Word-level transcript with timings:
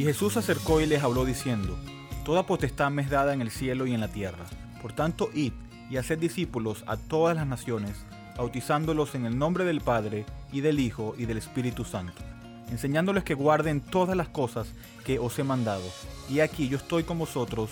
Y 0.00 0.04
Jesús 0.04 0.32
se 0.32 0.38
acercó 0.38 0.80
y 0.80 0.86
les 0.86 1.02
habló 1.02 1.26
diciendo, 1.26 1.76
Toda 2.24 2.46
potestad 2.46 2.90
me 2.90 3.02
es 3.02 3.10
dada 3.10 3.34
en 3.34 3.42
el 3.42 3.50
cielo 3.50 3.86
y 3.86 3.92
en 3.92 4.00
la 4.00 4.08
tierra. 4.08 4.46
Por 4.80 4.94
tanto, 4.94 5.28
id 5.34 5.52
y 5.90 5.98
haced 5.98 6.18
discípulos 6.18 6.84
a 6.86 6.96
todas 6.96 7.36
las 7.36 7.46
naciones, 7.46 8.06
bautizándolos 8.34 9.14
en 9.14 9.26
el 9.26 9.36
nombre 9.36 9.66
del 9.66 9.82
Padre, 9.82 10.24
y 10.52 10.62
del 10.62 10.80
Hijo, 10.80 11.14
y 11.18 11.26
del 11.26 11.36
Espíritu 11.36 11.84
Santo, 11.84 12.22
enseñándoles 12.70 13.24
que 13.24 13.34
guarden 13.34 13.82
todas 13.82 14.16
las 14.16 14.30
cosas 14.30 14.72
que 15.04 15.18
os 15.18 15.38
he 15.38 15.44
mandado. 15.44 15.84
Y 16.30 16.40
aquí 16.40 16.66
yo 16.70 16.78
estoy 16.78 17.02
con 17.02 17.18
vosotros 17.18 17.68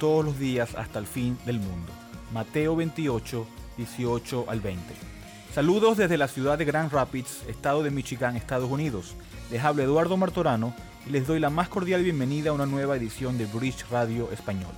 todos 0.00 0.24
los 0.24 0.36
días 0.36 0.74
hasta 0.74 0.98
el 0.98 1.06
fin 1.06 1.38
del 1.46 1.60
mundo. 1.60 1.92
Mateo 2.32 2.74
28, 2.74 3.46
18 3.76 4.46
al 4.48 4.60
20. 4.60 5.07
Saludos 5.58 5.96
desde 5.96 6.18
la 6.18 6.28
ciudad 6.28 6.56
de 6.56 6.64
Grand 6.64 6.92
Rapids, 6.92 7.42
estado 7.48 7.82
de 7.82 7.90
Michigan, 7.90 8.36
Estados 8.36 8.70
Unidos. 8.70 9.16
Les 9.50 9.64
habla 9.64 9.82
Eduardo 9.82 10.16
Martorano 10.16 10.72
y 11.04 11.10
les 11.10 11.26
doy 11.26 11.40
la 11.40 11.50
más 11.50 11.68
cordial 11.68 12.04
bienvenida 12.04 12.50
a 12.50 12.52
una 12.52 12.64
nueva 12.64 12.94
edición 12.96 13.38
de 13.38 13.46
Bridge 13.46 13.84
Radio 13.90 14.30
Español. 14.30 14.70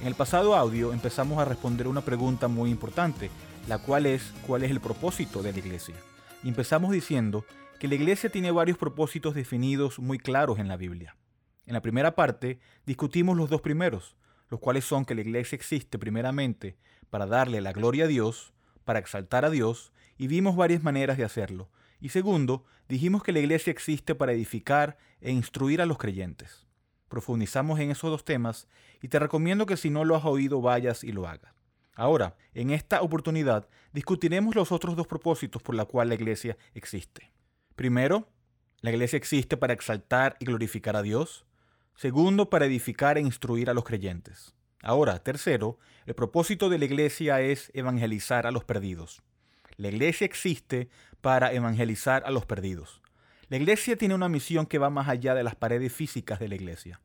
En 0.00 0.06
el 0.06 0.14
pasado 0.14 0.54
audio 0.54 0.92
empezamos 0.92 1.38
a 1.38 1.46
responder 1.46 1.88
una 1.88 2.02
pregunta 2.02 2.46
muy 2.46 2.70
importante, 2.70 3.30
la 3.68 3.78
cual 3.78 4.04
es 4.04 4.34
¿cuál 4.46 4.64
es 4.64 4.70
el 4.70 4.80
propósito 4.80 5.42
de 5.42 5.50
la 5.50 5.60
iglesia? 5.60 5.94
Y 6.44 6.48
empezamos 6.48 6.90
diciendo 6.90 7.46
que 7.80 7.88
la 7.88 7.94
iglesia 7.94 8.28
tiene 8.28 8.50
varios 8.50 8.76
propósitos 8.76 9.34
definidos 9.34 9.98
muy 9.98 10.18
claros 10.18 10.58
en 10.58 10.68
la 10.68 10.76
Biblia. 10.76 11.16
En 11.64 11.72
la 11.72 11.80
primera 11.80 12.14
parte 12.14 12.60
discutimos 12.84 13.34
los 13.34 13.48
dos 13.48 13.62
primeros, 13.62 14.14
los 14.50 14.60
cuales 14.60 14.84
son 14.84 15.06
que 15.06 15.14
la 15.14 15.22
iglesia 15.22 15.56
existe 15.56 15.98
primeramente 15.98 16.76
para 17.08 17.24
darle 17.24 17.62
la 17.62 17.72
gloria 17.72 18.04
a 18.04 18.08
Dios, 18.08 18.52
para 18.84 18.98
exaltar 18.98 19.46
a 19.46 19.50
Dios, 19.50 19.90
y 20.18 20.26
vimos 20.26 20.56
varias 20.56 20.82
maneras 20.82 21.16
de 21.16 21.24
hacerlo, 21.24 21.70
y 22.00 22.10
segundo, 22.10 22.64
dijimos 22.88 23.22
que 23.22 23.32
la 23.32 23.40
iglesia 23.40 23.70
existe 23.70 24.14
para 24.14 24.32
edificar 24.32 24.98
e 25.20 25.32
instruir 25.32 25.80
a 25.80 25.86
los 25.86 25.98
creyentes. 25.98 26.66
Profundizamos 27.08 27.80
en 27.80 27.90
esos 27.90 28.10
dos 28.10 28.24
temas 28.24 28.68
y 29.02 29.08
te 29.08 29.18
recomiendo 29.18 29.66
que 29.66 29.76
si 29.76 29.90
no 29.90 30.04
lo 30.04 30.14
has 30.14 30.24
oído 30.24 30.60
vayas 30.60 31.02
y 31.02 31.12
lo 31.12 31.26
hagas. 31.26 31.52
Ahora, 31.94 32.36
en 32.54 32.70
esta 32.70 33.02
oportunidad, 33.02 33.68
discutiremos 33.92 34.54
los 34.54 34.70
otros 34.70 34.94
dos 34.94 35.08
propósitos 35.08 35.62
por 35.62 35.74
los 35.74 35.86
cuales 35.86 36.10
la 36.10 36.22
iglesia 36.22 36.56
existe. 36.74 37.32
Primero, 37.74 38.28
la 38.80 38.90
iglesia 38.90 39.16
existe 39.16 39.56
para 39.56 39.72
exaltar 39.72 40.36
y 40.38 40.44
glorificar 40.44 40.94
a 40.94 41.02
Dios. 41.02 41.44
Segundo, 41.96 42.50
para 42.50 42.66
edificar 42.66 43.18
e 43.18 43.22
instruir 43.22 43.68
a 43.68 43.74
los 43.74 43.82
creyentes. 43.82 44.54
Ahora, 44.80 45.18
tercero, 45.24 45.78
el 46.06 46.14
propósito 46.14 46.68
de 46.68 46.78
la 46.78 46.84
iglesia 46.84 47.40
es 47.40 47.72
evangelizar 47.74 48.46
a 48.46 48.52
los 48.52 48.62
perdidos. 48.62 49.22
La 49.78 49.86
iglesia 49.86 50.24
existe 50.24 50.88
para 51.20 51.52
evangelizar 51.52 52.24
a 52.26 52.32
los 52.32 52.44
perdidos. 52.44 53.00
La 53.48 53.58
iglesia 53.58 53.96
tiene 53.96 54.16
una 54.16 54.28
misión 54.28 54.66
que 54.66 54.78
va 54.78 54.90
más 54.90 55.08
allá 55.08 55.36
de 55.36 55.44
las 55.44 55.54
paredes 55.54 55.92
físicas 55.92 56.40
de 56.40 56.48
la 56.48 56.56
iglesia. 56.56 57.00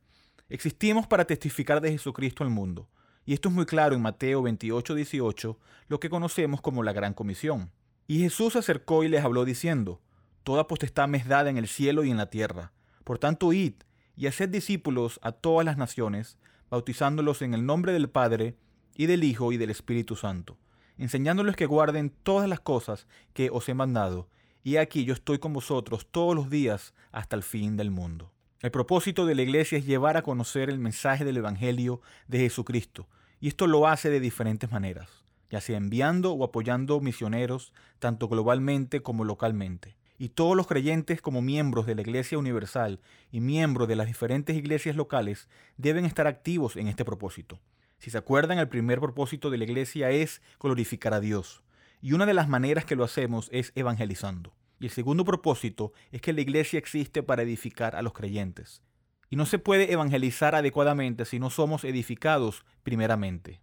Existimos 0.49 1.05
para 1.05 1.25
testificar 1.25 1.81
de 1.81 1.91
Jesucristo 1.91 2.44
al 2.44 2.49
mundo. 2.49 2.89
Y 3.27 3.35
esto 3.35 3.49
es 3.49 3.53
muy 3.53 3.67
claro 3.67 3.94
en 3.94 4.01
Mateo 4.01 4.41
28, 4.41 4.95
18, 4.95 5.59
lo 5.88 5.99
que 5.99 6.09
conocemos 6.09 6.61
como 6.61 6.81
la 6.81 6.94
Gran 6.94 7.13
Comisión. 7.13 7.71
Y 8.07 8.21
Jesús 8.21 8.53
se 8.53 8.59
acercó 8.59 9.03
y 9.03 9.07
les 9.07 9.23
habló 9.23 9.45
diciendo, 9.45 10.01
Toda 10.41 10.66
potestad 10.66 11.07
me 11.07 11.19
es 11.19 11.27
dada 11.27 11.51
en 11.51 11.59
el 11.59 11.67
cielo 11.67 12.03
y 12.03 12.09
en 12.09 12.17
la 12.17 12.31
tierra. 12.31 12.71
Por 13.03 13.19
tanto, 13.19 13.53
id 13.53 13.75
y 14.16 14.25
haced 14.25 14.49
discípulos 14.49 15.19
a 15.21 15.31
todas 15.31 15.63
las 15.63 15.77
naciones, 15.77 16.39
bautizándolos 16.71 17.44
en 17.44 17.53
el 17.53 17.67
nombre 17.67 17.94
del 17.94 18.09
Padre, 18.09 18.57
y 18.95 19.05
del 19.05 19.23
Hijo, 19.23 19.51
y 19.51 19.57
del 19.57 19.69
Espíritu 19.69 20.16
Santo 20.16 20.57
enseñándoles 20.97 21.55
que 21.55 21.66
guarden 21.66 22.09
todas 22.09 22.47
las 22.47 22.59
cosas 22.59 23.07
que 23.34 23.50
os 23.50 23.67
he 23.69 23.73
mandado, 23.73 24.28
y 24.63 24.78
aquí 24.78 25.03
yo 25.03 25.13
estoy 25.13 25.40
con 25.40 25.53
vosotros 25.53 26.07
todos 26.09 26.35
los 26.35 26.50
días 26.50 26.94
hasta 27.12 27.35
el 27.35 27.44
fin 27.44 27.75
del 27.75 27.91
mundo. 27.91 28.31
El 28.62 28.72
propósito 28.72 29.25
de 29.25 29.35
la 29.35 29.41
iglesia 29.41 29.78
es 29.78 29.85
llevar 29.85 30.16
a 30.16 30.22
conocer 30.22 30.69
el 30.69 30.79
mensaje 30.79 31.25
del 31.25 31.38
Evangelio 31.38 32.01
de 32.28 32.40
Jesucristo, 32.40 33.07
y 33.41 33.50
esto 33.50 33.67
lo 33.67 33.88
hace 33.88 34.09
de 34.09 34.22
diferentes 34.22 34.72
maneras, 34.72 35.09
ya 35.50 35.59
sea 35.59 35.75
enviando 35.75 36.31
o 36.31 36.45
apoyando 36.45 37.01
misioneros, 37.01 37.73
tanto 38.00 38.29
globalmente 38.29 39.01
como 39.01 39.25
localmente. 39.25 39.97
Y 40.17 40.29
todos 40.29 40.56
los 40.56 40.67
creyentes 40.67 41.22
como 41.22 41.41
miembros 41.41 41.85
de 41.85 41.96
la 41.96 42.01
Iglesia 42.01 42.38
Universal 42.38 43.01
y 43.31 43.41
miembros 43.41 43.90
de 43.90 43.97
las 43.97 44.07
diferentes 44.07 44.56
iglesias 44.56 44.96
locales 44.96 45.50
deben 45.75 46.06
estar 46.06 46.28
activos 46.28 46.78
en 46.78 46.88
este 46.88 47.03
propósito. 47.03 47.59
Si 48.03 48.12
se 48.12 48.18
acuerdan, 48.18 48.59
el 48.59 48.68
primer 48.68 49.00
propósito 49.00 49.50
de 49.50 49.58
la 49.58 49.64
iglesia 49.64 50.09
es 50.09 50.41
glorificar 50.59 51.14
a 51.14 51.22
Dios. 51.22 51.64
Y 52.02 52.12
una 52.12 52.25
de 52.25 52.34
las 52.34 52.50
maneras 52.50 52.84
que 52.84 52.97
lo 52.97 53.06
hacemos 53.06 53.47
es 53.53 53.72
evangelizando. 53.75 54.53
Y 54.81 54.88
el 54.88 54.91
segundo 54.91 55.24
propósito 55.24 55.94
es 56.12 56.19
que 56.19 56.34
la 56.34 56.41
iglesia 56.41 56.78
existe 56.78 57.24
para 57.24 57.44
edificar 57.44 57.96
a 57.96 58.02
los 58.02 58.12
creyentes. 58.12 58.81
Y 59.30 59.38
no 59.38 59.46
se 59.46 59.58
puede 59.58 59.94
evangelizar 59.94 60.53
adecuadamente 60.53 61.24
si 61.24 61.40
no 61.40 61.50
somos 61.50 61.86
edificados 61.86 62.66
primeramente. 62.84 63.62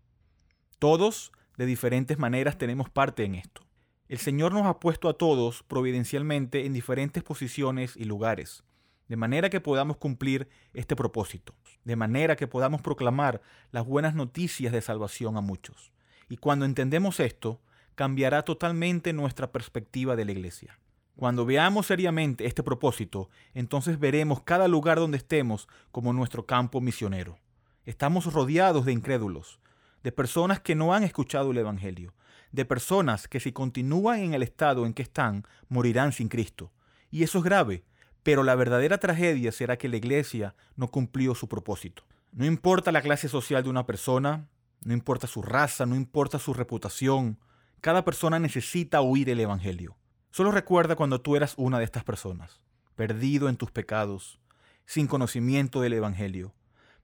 Todos, 0.79 1.33
de 1.59 1.67
diferentes 1.67 2.19
maneras, 2.19 2.57
tenemos 2.57 2.89
parte 2.89 3.25
en 3.25 3.35
esto. 3.35 3.67
El 4.09 4.17
Señor 4.17 4.55
nos 4.55 4.65
ha 4.65 4.81
puesto 4.81 5.11
a 5.11 5.19
todos 5.19 5.65
providencialmente 5.65 6.65
en 6.65 6.73
diferentes 6.73 7.23
posiciones 7.23 7.95
y 7.95 8.05
lugares 8.05 8.65
de 9.11 9.17
manera 9.17 9.51
que 9.51 9.61
podamos 9.61 9.97
cumplir 9.97 10.49
este 10.73 10.95
propósito, 10.95 11.53
de 11.85 11.97
manera 11.97 12.37
que 12.37 12.47
podamos 12.47 12.83
proclamar 12.83 13.41
las 13.73 13.87
buenas 13.87 14.15
noticias 14.15 14.73
de 14.73 14.81
salvación 14.81 15.37
a 15.37 15.41
muchos. 15.41 15.93
Y 16.29 16.37
cuando 16.37 16.65
entendemos 16.65 17.21
esto, 17.21 17.61
cambiará 17.95 18.43
totalmente 18.43 19.13
nuestra 19.13 19.53
perspectiva 19.53 20.17
de 20.17 20.25
la 20.25 20.33
iglesia. 20.33 20.79
Cuando 21.17 21.45
veamos 21.45 21.87
seriamente 21.87 22.47
este 22.47 22.63
propósito, 22.63 23.29
entonces 23.53 23.99
veremos 23.99 24.43
cada 24.43 24.69
lugar 24.69 24.99
donde 24.99 25.19
estemos 25.19 25.69
como 25.91 26.13
nuestro 26.13 26.47
campo 26.47 26.81
misionero. 26.81 27.39
Estamos 27.85 28.33
rodeados 28.33 28.87
de 28.87 28.93
incrédulos, 28.93 29.61
de 30.03 30.13
personas 30.13 30.61
que 30.61 30.75
no 30.75 30.95
han 30.95 31.03
escuchado 31.03 31.51
el 31.51 31.59
Evangelio, 31.59 32.15
de 32.53 32.65
personas 32.65 33.29
que 33.29 33.41
si 33.41 33.53
continúan 33.53 34.21
en 34.21 34.35
el 34.35 34.43
estado 34.43 34.87
en 34.87 34.95
que 34.95 35.03
están, 35.03 35.45
morirán 35.69 36.13
sin 36.13 36.29
Cristo. 36.29 36.73
Y 37.11 37.23
eso 37.23 37.39
es 37.39 37.45
grave, 37.45 37.85
pero 38.23 38.43
la 38.43 38.55
verdadera 38.55 38.99
tragedia 38.99 39.53
será 39.53 39.79
que 39.79 39.89
la 39.89 39.97
iglesia 39.97 40.55
no 40.77 40.89
cumplió 40.89 41.35
su 41.35 41.49
propósito. 41.49 42.05
No 42.33 42.45
importa 42.45 42.93
la 42.93 43.03
clase 43.03 43.29
social 43.29 43.63
de 43.63 43.71
una 43.71 43.87
persona, 43.87 44.49
no 44.85 44.93
importa 44.93 45.27
su 45.27 45.43
raza, 45.43 45.87
no 45.87 45.97
importa 45.97 46.39
su 46.39 46.55
reputación, 46.55 47.39
cada 47.81 48.05
persona 48.05 48.39
necesita 48.39 49.01
oír 49.01 49.31
el 49.31 49.41
Evangelio. 49.41 49.97
Solo 50.31 50.53
recuerda 50.53 50.97
cuando 50.97 51.21
tú 51.21 51.35
eras 51.35 51.55
una 51.57 51.79
de 51.79 51.85
estas 51.85 52.05
personas, 52.05 52.61
perdido 52.95 53.49
en 53.49 53.57
tus 53.57 53.71
pecados, 53.71 54.39
sin 54.87 55.07
conocimiento 55.07 55.81
del 55.81 55.95
Evangelio. 55.95 56.55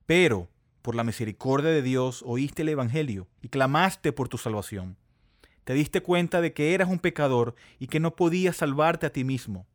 Pero, 0.05 0.49
por 0.81 0.95
la 0.95 1.03
misericordia 1.03 1.71
de 1.71 1.81
Dios, 1.81 2.23
oíste 2.25 2.61
el 2.61 2.69
Evangelio 2.69 3.27
y 3.41 3.49
clamaste 3.49 4.13
por 4.13 4.29
tu 4.29 4.37
salvación. 4.37 4.97
Te 5.63 5.73
diste 5.73 6.01
cuenta 6.01 6.39
de 6.39 6.53
que 6.53 6.73
eras 6.73 6.89
un 6.89 6.99
pecador 6.99 7.55
y 7.79 7.87
que 7.87 7.99
no 7.99 8.15
podías 8.15 8.57
salvarte 8.57 9.05
a 9.05 9.11
ti 9.11 9.25
mismo 9.25 9.67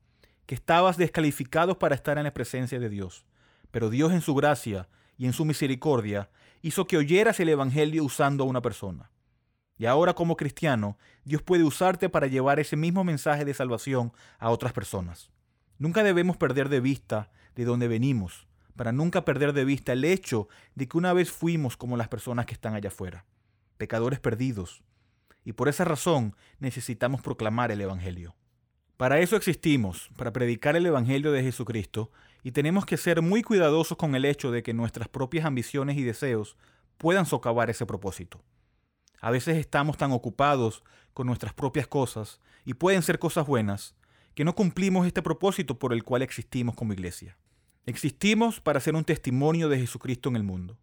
que 0.53 0.57
estabas 0.57 0.99
descalificado 0.99 1.79
para 1.79 1.95
estar 1.95 2.19
en 2.19 2.25
la 2.25 2.35
presencia 2.35 2.79
de 2.79 2.91
Dios. 2.91 3.25
Pero 3.71 3.89
Dios 3.89 4.13
en 4.13 4.21
su 4.21 4.35
gracia 4.35 4.87
y 5.17 5.25
en 5.25 5.33
su 5.33 5.47
misericordia 5.47 6.29
hizo 6.61 6.87
que 6.87 6.99
oyeras 6.99 7.41
el 7.41 7.49
Evangelio 7.49 8.05
usando 8.05 8.45
a 8.45 8.47
una 8.47 8.61
persona. 8.61 9.11
Y 9.79 9.87
ahora 9.87 10.13
como 10.13 10.37
cristiano, 10.37 10.99
Dios 11.25 11.41
puede 11.41 11.65
usarte 11.65 12.11
para 12.11 12.27
llevar 12.27 12.61
ese 12.61 12.77
mismo 12.77 13.03
mensaje 13.03 13.47
de 13.47 13.55
salvación 13.55 14.13
a 14.39 14.51
otras 14.51 14.75
personas. 14.75 15.31
Nunca 15.79 16.03
debemos 16.03 16.37
perder 16.37 16.69
de 16.69 16.81
vista 16.81 17.31
de 17.55 17.65
dónde 17.65 17.89
venimos, 17.89 18.47
para 18.77 18.93
nunca 18.93 19.25
perder 19.25 19.55
de 19.55 19.65
vista 19.65 19.95
el 19.95 20.05
hecho 20.05 20.49
de 20.75 20.87
que 20.87 20.99
una 20.99 21.15
vez 21.15 21.31
fuimos 21.31 21.79
como 21.79 21.97
las 21.97 22.09
personas 22.09 22.45
que 22.45 22.53
están 22.53 22.75
allá 22.75 22.89
afuera, 22.89 23.25
pecadores 23.79 24.21
perdidos. 24.21 24.83
Y 25.47 25.55
por 25.55 25.71
esa 25.71 25.87
razón 25.87 26.37
necesitamos 26.59 27.23
proclamar 27.23 27.71
el 27.71 27.81
Evangelio. 27.81 28.35
Para 28.97 29.21
eso 29.21 29.37
existimos, 29.37 30.11
para 30.17 30.33
predicar 30.33 30.77
el 30.77 30.87
Evangelio 30.87 31.33
de 31.33 31.43
Jesucristo, 31.43 32.11
y 32.43 32.53
tenemos 32.53 32.87
que 32.87 32.97
ser 32.97 33.23
muy 33.23 33.43
cuidadosos 33.43 33.97
con 33.97 34.15
el 34.15 34.25
hecho 34.25 34.51
de 34.51 34.63
que 34.63 34.75
nuestras 34.75 35.09
propias 35.09 35.45
ambiciones 35.45 35.97
y 35.97 36.03
deseos 36.03 36.57
puedan 36.99 37.27
socavar 37.27 37.71
ese 37.71 37.87
propósito. 37.87 38.43
A 39.21 39.31
veces 39.31 39.57
estamos 39.57 39.97
tan 39.97 40.13
ocupados 40.13 40.83
con 41.15 41.27
nuestras 41.27 41.55
propias 41.55 41.87
cosas, 41.87 42.41
y 42.65 42.75
pueden 42.75 43.03
ser 43.03 43.19
cosas 43.19 43.47
buenas, 43.47 43.95
que 44.35 44.45
no 44.45 44.55
cumplimos 44.55 45.07
este 45.07 45.23
propósito 45.23 45.79
por 45.79 45.93
el 45.93 46.05
cual 46.05 46.23
existimos 46.23 46.75
como 46.75 46.93
iglesia. 46.93 47.37
Existimos 47.85 48.61
para 48.61 48.81
ser 48.81 48.95
un 48.95 49.05
testimonio 49.05 49.69
de 49.69 49.79
Jesucristo 49.79 50.29
en 50.29 50.37
el 50.37 50.43
mundo. 50.43 50.79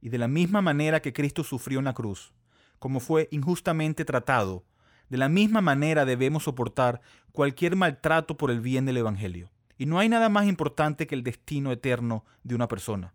Y 0.00 0.08
de 0.08 0.18
la 0.18 0.28
misma 0.28 0.62
manera 0.62 1.00
que 1.00 1.12
Cristo 1.12 1.44
sufrió 1.44 1.78
en 1.78 1.84
la 1.84 1.94
cruz, 1.94 2.32
como 2.78 3.00
fue 3.00 3.28
injustamente 3.30 4.04
tratado 4.04 4.64
de 5.10 5.18
la 5.18 5.28
misma 5.28 5.60
manera 5.60 6.04
debemos 6.04 6.44
soportar 6.44 7.02
cualquier 7.32 7.76
maltrato 7.76 8.36
por 8.36 8.50
el 8.50 8.60
bien 8.60 8.86
del 8.86 8.96
Evangelio. 8.96 9.50
Y 9.76 9.86
no 9.86 9.98
hay 9.98 10.08
nada 10.08 10.28
más 10.28 10.46
importante 10.46 11.06
que 11.06 11.14
el 11.14 11.22
destino 11.24 11.72
eterno 11.72 12.24
de 12.44 12.54
una 12.54 12.68
persona. 12.68 13.12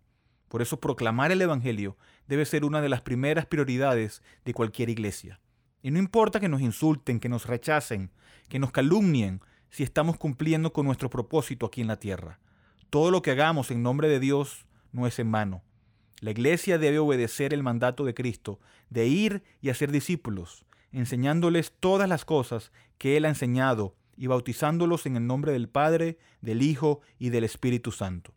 Por 0.50 0.62
eso 0.62 0.80
proclamar 0.80 1.32
el 1.32 1.42
Evangelio 1.42 1.98
debe 2.28 2.46
ser 2.46 2.66
una 2.66 2.82
de 2.82 2.90
las 2.90 3.02
primeras 3.02 3.46
prioridades 3.46 4.22
de 4.44 4.54
cualquier 4.54 4.90
iglesia. 4.90 5.40
Y 5.82 5.92
no 5.92 6.00
importa 6.00 6.40
que 6.40 6.50
nos 6.50 6.62
insulten, 6.62 7.20
que 7.20 7.30
nos 7.30 7.46
rechacen, 7.46 8.12
que 8.50 8.60
nos 8.60 8.72
calumnien, 8.72 9.42
si 9.70 9.84
estamos 9.84 10.18
cumpliendo 10.18 10.74
con 10.74 10.86
nuestro 10.86 11.10
propósito 11.10 11.66
aquí 11.66 11.82
en 11.82 11.88
la 11.88 12.00
tierra. 12.00 12.40
todo 12.90 13.12
lo 13.12 13.22
que 13.22 13.32
hagamos 13.32 13.72
en 13.72 13.84
nombre 13.84 14.08
de 14.08 14.22
Dios 14.22 14.66
no 14.94 15.06
es 15.06 15.20
en 15.20 15.30
vano. 15.30 15.64
La 16.22 16.32
iglesia 16.32 16.78
debe 16.78 17.00
obedecer 17.00 17.54
el 17.54 17.62
mandato 17.62 18.06
de 18.06 18.14
Cristo 18.14 18.60
de 18.90 19.08
ir 19.08 19.44
y 19.62 19.70
hacer 19.70 19.92
discípulos, 19.92 20.66
enseñándoles 21.00 21.74
todas 21.80 22.08
las 22.08 22.26
cosas 22.26 22.72
que 22.98 23.18
Él 23.18 23.26
ha 23.26 23.30
enseñado 23.30 23.96
y 24.18 24.28
bautizándolos 24.28 25.06
en 25.06 25.18
el 25.18 25.28
nombre 25.28 25.52
del 25.52 25.68
Padre, 25.68 26.18
del 26.42 26.62
Hijo 26.62 27.02
y 27.20 27.30
del 27.30 27.44
Espíritu 27.44 27.92
Santo. 27.92 28.34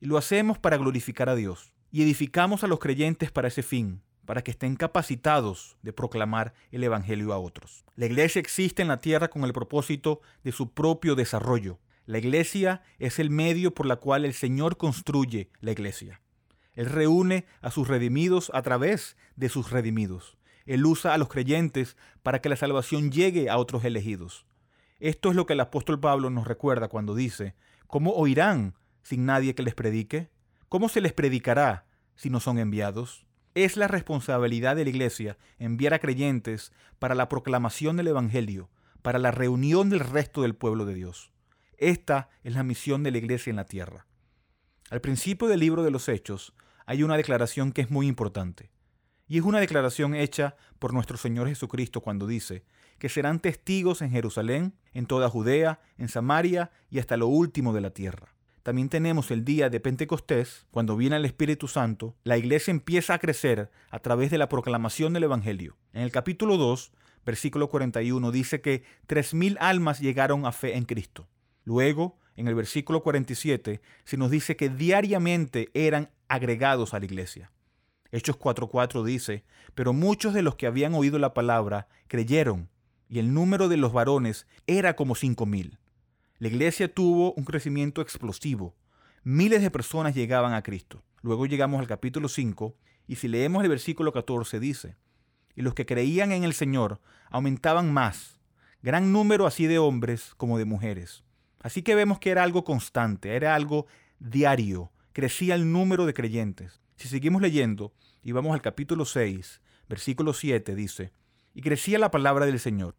Y 0.00 0.06
lo 0.06 0.16
hacemos 0.16 0.58
para 0.58 0.76
glorificar 0.76 1.28
a 1.28 1.34
Dios. 1.34 1.74
Y 1.90 2.02
edificamos 2.02 2.64
a 2.64 2.66
los 2.66 2.78
creyentes 2.78 3.30
para 3.30 3.48
ese 3.48 3.62
fin, 3.62 4.02
para 4.24 4.42
que 4.42 4.50
estén 4.50 4.76
capacitados 4.76 5.76
de 5.82 5.92
proclamar 5.92 6.54
el 6.70 6.84
Evangelio 6.84 7.32
a 7.32 7.38
otros. 7.38 7.84
La 7.96 8.06
iglesia 8.06 8.40
existe 8.40 8.82
en 8.82 8.88
la 8.88 9.00
tierra 9.00 9.28
con 9.28 9.44
el 9.44 9.52
propósito 9.52 10.20
de 10.44 10.52
su 10.52 10.72
propio 10.72 11.14
desarrollo. 11.14 11.78
La 12.06 12.18
iglesia 12.18 12.82
es 12.98 13.18
el 13.18 13.30
medio 13.30 13.74
por 13.74 13.86
la 13.86 13.96
cual 13.96 14.24
el 14.24 14.34
Señor 14.34 14.76
construye 14.76 15.50
la 15.60 15.72
iglesia. 15.72 16.20
Él 16.74 16.86
reúne 16.86 17.44
a 17.60 17.70
sus 17.70 17.88
redimidos 17.88 18.50
a 18.54 18.62
través 18.62 19.16
de 19.36 19.48
sus 19.48 19.70
redimidos. 19.70 20.37
Él 20.68 20.84
usa 20.84 21.14
a 21.14 21.18
los 21.18 21.30
creyentes 21.30 21.96
para 22.22 22.42
que 22.42 22.50
la 22.50 22.56
salvación 22.56 23.10
llegue 23.10 23.48
a 23.48 23.56
otros 23.56 23.84
elegidos. 23.84 24.44
Esto 25.00 25.30
es 25.30 25.36
lo 25.36 25.46
que 25.46 25.54
el 25.54 25.60
apóstol 25.60 25.98
Pablo 25.98 26.28
nos 26.28 26.46
recuerda 26.46 26.88
cuando 26.88 27.14
dice, 27.14 27.54
¿cómo 27.86 28.12
oirán 28.12 28.74
sin 29.02 29.24
nadie 29.24 29.54
que 29.54 29.62
les 29.62 29.74
predique? 29.74 30.28
¿Cómo 30.68 30.90
se 30.90 31.00
les 31.00 31.14
predicará 31.14 31.86
si 32.16 32.28
no 32.28 32.38
son 32.38 32.58
enviados? 32.58 33.26
Es 33.54 33.78
la 33.78 33.88
responsabilidad 33.88 34.76
de 34.76 34.84
la 34.84 34.90
Iglesia 34.90 35.38
enviar 35.58 35.94
a 35.94 36.00
creyentes 36.00 36.70
para 36.98 37.14
la 37.14 37.30
proclamación 37.30 37.96
del 37.96 38.08
Evangelio, 38.08 38.68
para 39.00 39.18
la 39.18 39.30
reunión 39.30 39.88
del 39.88 40.00
resto 40.00 40.42
del 40.42 40.54
pueblo 40.54 40.84
de 40.84 40.92
Dios. 40.92 41.32
Esta 41.78 42.28
es 42.44 42.52
la 42.52 42.62
misión 42.62 43.02
de 43.02 43.10
la 43.10 43.18
Iglesia 43.18 43.48
en 43.48 43.56
la 43.56 43.64
tierra. 43.64 44.06
Al 44.90 45.00
principio 45.00 45.48
del 45.48 45.60
libro 45.60 45.82
de 45.82 45.90
los 45.90 46.10
Hechos 46.10 46.52
hay 46.84 47.04
una 47.04 47.16
declaración 47.16 47.72
que 47.72 47.80
es 47.80 47.90
muy 47.90 48.06
importante. 48.06 48.70
Y 49.28 49.38
es 49.38 49.44
una 49.44 49.60
declaración 49.60 50.14
hecha 50.14 50.56
por 50.78 50.94
nuestro 50.94 51.18
Señor 51.18 51.48
Jesucristo 51.48 52.00
cuando 52.00 52.26
dice 52.26 52.64
que 52.98 53.08
serán 53.08 53.40
testigos 53.40 54.02
en 54.02 54.10
Jerusalén, 54.10 54.74
en 54.92 55.06
toda 55.06 55.28
Judea, 55.28 55.80
en 55.98 56.08
Samaria 56.08 56.70
y 56.90 56.98
hasta 56.98 57.16
lo 57.16 57.28
último 57.28 57.72
de 57.72 57.80
la 57.80 57.90
tierra. 57.90 58.34
También 58.62 58.88
tenemos 58.88 59.30
el 59.30 59.44
día 59.44 59.70
de 59.70 59.80
Pentecostés, 59.80 60.66
cuando 60.70 60.96
viene 60.96 61.16
el 61.16 61.24
Espíritu 61.24 61.68
Santo, 61.68 62.16
la 62.24 62.36
iglesia 62.36 62.70
empieza 62.70 63.14
a 63.14 63.18
crecer 63.18 63.70
a 63.90 63.98
través 64.00 64.30
de 64.30 64.38
la 64.38 64.48
proclamación 64.48 65.12
del 65.12 65.24
Evangelio. 65.24 65.76
En 65.92 66.02
el 66.02 66.10
capítulo 66.10 66.56
2, 66.56 66.92
versículo 67.24 67.68
41, 67.68 68.30
dice 68.30 68.60
que 68.60 68.82
tres 69.06 69.32
mil 69.32 69.56
almas 69.60 70.00
llegaron 70.00 70.44
a 70.44 70.52
fe 70.52 70.76
en 70.76 70.84
Cristo. 70.84 71.28
Luego, 71.64 72.18
en 72.36 72.48
el 72.48 72.54
versículo 72.54 73.02
47, 73.02 73.80
se 74.04 74.16
nos 74.16 74.30
dice 74.30 74.56
que 74.56 74.68
diariamente 74.68 75.70
eran 75.72 76.10
agregados 76.28 76.94
a 76.94 76.98
la 76.98 77.04
iglesia. 77.04 77.52
Hechos 78.10 78.38
4.4 78.38 79.04
dice, 79.04 79.44
pero 79.74 79.92
muchos 79.92 80.32
de 80.32 80.42
los 80.42 80.54
que 80.54 80.66
habían 80.66 80.94
oído 80.94 81.18
la 81.18 81.34
palabra 81.34 81.88
creyeron, 82.06 82.70
y 83.08 83.18
el 83.18 83.34
número 83.34 83.68
de 83.68 83.76
los 83.76 83.92
varones 83.92 84.46
era 84.66 84.96
como 84.96 85.14
cinco 85.14 85.46
mil. 85.46 85.78
La 86.38 86.48
iglesia 86.48 86.92
tuvo 86.92 87.32
un 87.34 87.44
crecimiento 87.44 88.00
explosivo. 88.00 88.74
Miles 89.24 89.60
de 89.60 89.70
personas 89.70 90.14
llegaban 90.14 90.54
a 90.54 90.62
Cristo. 90.62 91.02
Luego 91.20 91.46
llegamos 91.46 91.80
al 91.80 91.86
capítulo 91.86 92.28
5, 92.28 92.76
y 93.06 93.16
si 93.16 93.28
leemos 93.28 93.62
el 93.62 93.70
versículo 93.70 94.12
14 94.12 94.60
dice, 94.60 94.96
y 95.56 95.62
los 95.62 95.74
que 95.74 95.86
creían 95.86 96.30
en 96.32 96.44
el 96.44 96.54
Señor 96.54 97.00
aumentaban 97.30 97.92
más, 97.92 98.40
gran 98.82 99.12
número 99.12 99.46
así 99.46 99.66
de 99.66 99.78
hombres 99.78 100.34
como 100.36 100.56
de 100.56 100.64
mujeres. 100.64 101.24
Así 101.60 101.82
que 101.82 101.96
vemos 101.96 102.20
que 102.20 102.30
era 102.30 102.44
algo 102.44 102.64
constante, 102.64 103.34
era 103.34 103.54
algo 103.54 103.86
diario, 104.20 104.92
crecía 105.12 105.56
el 105.56 105.72
número 105.72 106.06
de 106.06 106.14
creyentes. 106.14 106.80
Si 106.98 107.06
seguimos 107.06 107.40
leyendo 107.40 107.92
y 108.24 108.32
vamos 108.32 108.54
al 108.54 108.60
capítulo 108.60 109.04
6, 109.04 109.60
versículo 109.88 110.32
7, 110.32 110.74
dice, 110.74 111.12
y 111.54 111.62
crecía 111.62 111.96
la 111.96 112.10
palabra 112.10 112.44
del 112.44 112.58
Señor, 112.58 112.96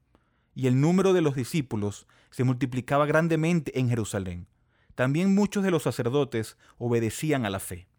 y 0.56 0.68
el 0.68 0.80
número 0.80 1.12
de 1.12 1.20
los 1.20 1.36
discípulos 1.36 2.08
se 2.30 2.46
multiplicaba 2.46 3.06
grandemente 3.06 3.78
en 3.78 3.90
Jerusalén. 3.90 4.48
También 4.96 5.36
muchos 5.36 5.66
de 5.66 5.72
los 5.72 5.84
sacerdotes 5.84 6.56
obedecían 6.78 7.46
a 7.46 7.50
la 7.50 7.60
fe. 7.60 7.90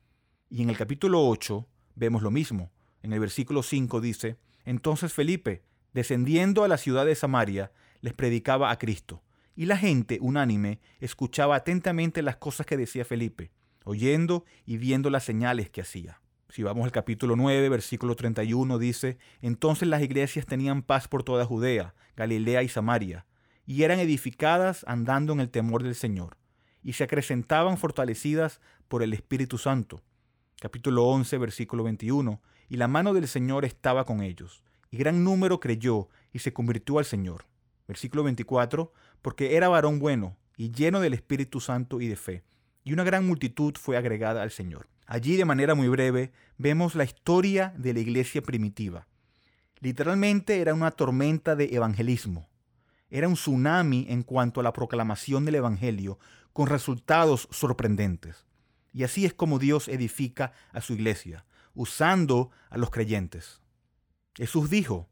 Y 0.48 0.62
en 0.62 0.70
el 0.70 0.78
capítulo 0.78 1.28
8 1.28 1.68
vemos 1.96 2.22
lo 2.22 2.30
mismo. 2.30 2.72
En 3.02 3.12
el 3.12 3.20
versículo 3.20 3.62
5 3.62 4.00
dice, 4.00 4.38
entonces 4.64 5.12
Felipe, 5.12 5.64
descendiendo 5.92 6.64
a 6.64 6.68
la 6.68 6.78
ciudad 6.78 7.04
de 7.04 7.14
Samaria, 7.14 7.72
les 8.00 8.14
predicaba 8.14 8.70
a 8.70 8.78
Cristo. 8.78 9.22
Y 9.54 9.66
la 9.66 9.76
gente, 9.76 10.16
unánime, 10.22 10.80
escuchaba 10.98 11.56
atentamente 11.56 12.22
las 12.22 12.36
cosas 12.36 12.64
que 12.64 12.78
decía 12.78 13.04
Felipe 13.04 13.50
oyendo 13.84 14.44
y 14.66 14.76
viendo 14.76 15.10
las 15.10 15.24
señales 15.24 15.70
que 15.70 15.80
hacía. 15.80 16.20
Si 16.48 16.62
vamos 16.62 16.84
al 16.84 16.92
capítulo 16.92 17.36
9, 17.36 17.68
versículo 17.68 18.16
31, 18.16 18.78
dice, 18.78 19.18
entonces 19.40 19.88
las 19.88 20.02
iglesias 20.02 20.46
tenían 20.46 20.82
paz 20.82 21.06
por 21.06 21.22
toda 21.22 21.46
Judea, 21.46 21.94
Galilea 22.16 22.62
y 22.62 22.68
Samaria, 22.68 23.26
y 23.66 23.84
eran 23.84 24.00
edificadas 24.00 24.84
andando 24.88 25.32
en 25.32 25.40
el 25.40 25.50
temor 25.50 25.84
del 25.84 25.94
Señor, 25.94 26.36
y 26.82 26.94
se 26.94 27.04
acrecentaban 27.04 27.78
fortalecidas 27.78 28.60
por 28.88 29.02
el 29.02 29.12
Espíritu 29.12 29.58
Santo. 29.58 30.02
Capítulo 30.60 31.04
11, 31.06 31.38
versículo 31.38 31.84
21, 31.84 32.42
y 32.68 32.76
la 32.76 32.88
mano 32.88 33.14
del 33.14 33.28
Señor 33.28 33.64
estaba 33.64 34.04
con 34.04 34.20
ellos, 34.20 34.64
y 34.90 34.96
gran 34.96 35.22
número 35.22 35.60
creyó 35.60 36.08
y 36.32 36.40
se 36.40 36.52
convirtió 36.52 36.98
al 36.98 37.04
Señor. 37.04 37.44
Versículo 37.86 38.24
24, 38.24 38.92
porque 39.22 39.56
era 39.56 39.68
varón 39.68 40.00
bueno 40.00 40.36
y 40.56 40.72
lleno 40.72 41.00
del 41.00 41.14
Espíritu 41.14 41.60
Santo 41.60 42.00
y 42.00 42.08
de 42.08 42.16
fe 42.16 42.44
y 42.84 42.92
una 42.92 43.04
gran 43.04 43.26
multitud 43.26 43.74
fue 43.78 43.96
agregada 43.96 44.42
al 44.42 44.50
Señor. 44.50 44.88
Allí, 45.06 45.36
de 45.36 45.44
manera 45.44 45.74
muy 45.74 45.88
breve, 45.88 46.32
vemos 46.56 46.94
la 46.94 47.04
historia 47.04 47.74
de 47.76 47.92
la 47.94 48.00
iglesia 48.00 48.42
primitiva. 48.42 49.06
Literalmente 49.80 50.60
era 50.60 50.74
una 50.74 50.90
tormenta 50.90 51.56
de 51.56 51.74
evangelismo. 51.74 52.48
Era 53.10 53.26
un 53.26 53.34
tsunami 53.34 54.06
en 54.08 54.22
cuanto 54.22 54.60
a 54.60 54.62
la 54.62 54.72
proclamación 54.72 55.44
del 55.44 55.56
Evangelio, 55.56 56.18
con 56.52 56.68
resultados 56.68 57.48
sorprendentes. 57.50 58.46
Y 58.92 59.04
así 59.04 59.24
es 59.24 59.34
como 59.34 59.58
Dios 59.58 59.88
edifica 59.88 60.52
a 60.72 60.80
su 60.80 60.92
iglesia, 60.92 61.44
usando 61.74 62.50
a 62.68 62.78
los 62.78 62.90
creyentes. 62.90 63.62
Jesús 64.34 64.70
dijo, 64.70 65.08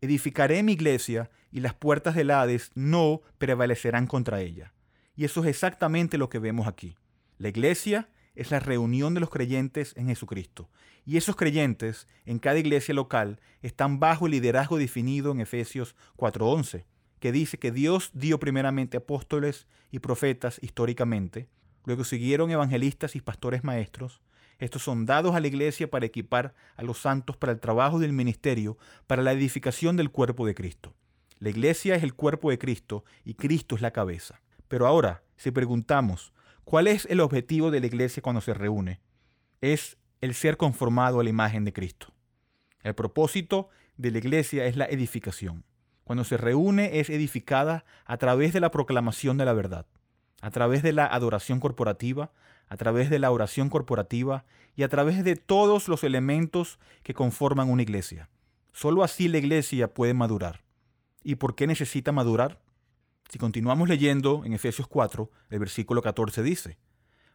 edificaré 0.00 0.62
mi 0.62 0.72
iglesia 0.72 1.30
y 1.50 1.60
las 1.60 1.74
puertas 1.74 2.14
del 2.14 2.30
Hades 2.30 2.70
no 2.74 3.22
prevalecerán 3.38 4.06
contra 4.06 4.40
ella. 4.40 4.72
Y 5.16 5.24
eso 5.24 5.42
es 5.42 5.48
exactamente 5.48 6.18
lo 6.18 6.28
que 6.28 6.38
vemos 6.38 6.66
aquí. 6.66 6.96
La 7.38 7.48
iglesia 7.48 8.08
es 8.34 8.50
la 8.50 8.60
reunión 8.60 9.14
de 9.14 9.20
los 9.20 9.30
creyentes 9.30 9.94
en 9.96 10.08
Jesucristo. 10.08 10.68
Y 11.06 11.16
esos 11.16 11.36
creyentes 11.36 12.06
en 12.26 12.38
cada 12.38 12.58
iglesia 12.58 12.94
local 12.94 13.40
están 13.62 14.00
bajo 14.00 14.26
el 14.26 14.32
liderazgo 14.32 14.76
definido 14.76 15.32
en 15.32 15.40
Efesios 15.40 15.94
4:11, 16.16 16.84
que 17.20 17.32
dice 17.32 17.58
que 17.58 17.72
Dios 17.72 18.10
dio 18.12 18.38
primeramente 18.38 18.96
apóstoles 18.96 19.66
y 19.90 20.00
profetas 20.00 20.58
históricamente, 20.62 21.48
luego 21.84 22.04
siguieron 22.04 22.50
evangelistas 22.50 23.16
y 23.16 23.20
pastores 23.20 23.64
maestros. 23.64 24.20
Estos 24.58 24.82
son 24.82 25.06
dados 25.06 25.34
a 25.34 25.40
la 25.40 25.46
iglesia 25.46 25.88
para 25.88 26.06
equipar 26.06 26.54
a 26.76 26.82
los 26.82 26.98
santos 26.98 27.36
para 27.36 27.52
el 27.52 27.60
trabajo 27.60 28.00
del 28.00 28.12
ministerio, 28.12 28.76
para 29.06 29.22
la 29.22 29.32
edificación 29.32 29.96
del 29.96 30.10
cuerpo 30.10 30.44
de 30.44 30.54
Cristo. 30.54 30.94
La 31.38 31.50
iglesia 31.50 31.94
es 31.94 32.02
el 32.02 32.14
cuerpo 32.14 32.50
de 32.50 32.58
Cristo 32.58 33.04
y 33.24 33.34
Cristo 33.34 33.76
es 33.76 33.80
la 33.80 33.92
cabeza. 33.92 34.40
Pero 34.66 34.86
ahora, 34.86 35.22
si 35.36 35.52
preguntamos, 35.52 36.32
¿cuál 36.68 36.86
es 36.86 37.06
el 37.06 37.20
objetivo 37.20 37.70
de 37.70 37.80
la 37.80 37.86
iglesia 37.86 38.22
cuando 38.22 38.42
se 38.42 38.52
reúne? 38.52 39.00
Es 39.62 39.96
el 40.20 40.34
ser 40.34 40.58
conformado 40.58 41.18
a 41.18 41.24
la 41.24 41.30
imagen 41.30 41.64
de 41.64 41.72
Cristo. 41.72 42.08
El 42.82 42.94
propósito 42.94 43.70
de 43.96 44.10
la 44.10 44.18
iglesia 44.18 44.66
es 44.66 44.76
la 44.76 44.84
edificación. 44.84 45.64
Cuando 46.04 46.24
se 46.24 46.36
reúne 46.36 47.00
es 47.00 47.08
edificada 47.08 47.86
a 48.04 48.18
través 48.18 48.52
de 48.52 48.60
la 48.60 48.70
proclamación 48.70 49.38
de 49.38 49.46
la 49.46 49.54
verdad, 49.54 49.86
a 50.42 50.50
través 50.50 50.82
de 50.82 50.92
la 50.92 51.06
adoración 51.06 51.58
corporativa, 51.58 52.32
a 52.68 52.76
través 52.76 53.08
de 53.08 53.18
la 53.18 53.30
oración 53.30 53.70
corporativa 53.70 54.44
y 54.76 54.82
a 54.82 54.90
través 54.90 55.24
de 55.24 55.36
todos 55.36 55.88
los 55.88 56.04
elementos 56.04 56.78
que 57.02 57.14
conforman 57.14 57.70
una 57.70 57.80
iglesia. 57.80 58.28
Solo 58.72 59.02
así 59.02 59.28
la 59.28 59.38
iglesia 59.38 59.94
puede 59.94 60.12
madurar. 60.12 60.60
¿Y 61.24 61.36
por 61.36 61.54
qué 61.54 61.66
necesita 61.66 62.12
madurar? 62.12 62.60
Si 63.28 63.38
continuamos 63.38 63.90
leyendo 63.90 64.42
en 64.46 64.54
Efesios 64.54 64.88
4, 64.88 65.30
el 65.50 65.58
versículo 65.58 66.00
14 66.00 66.42
dice, 66.42 66.78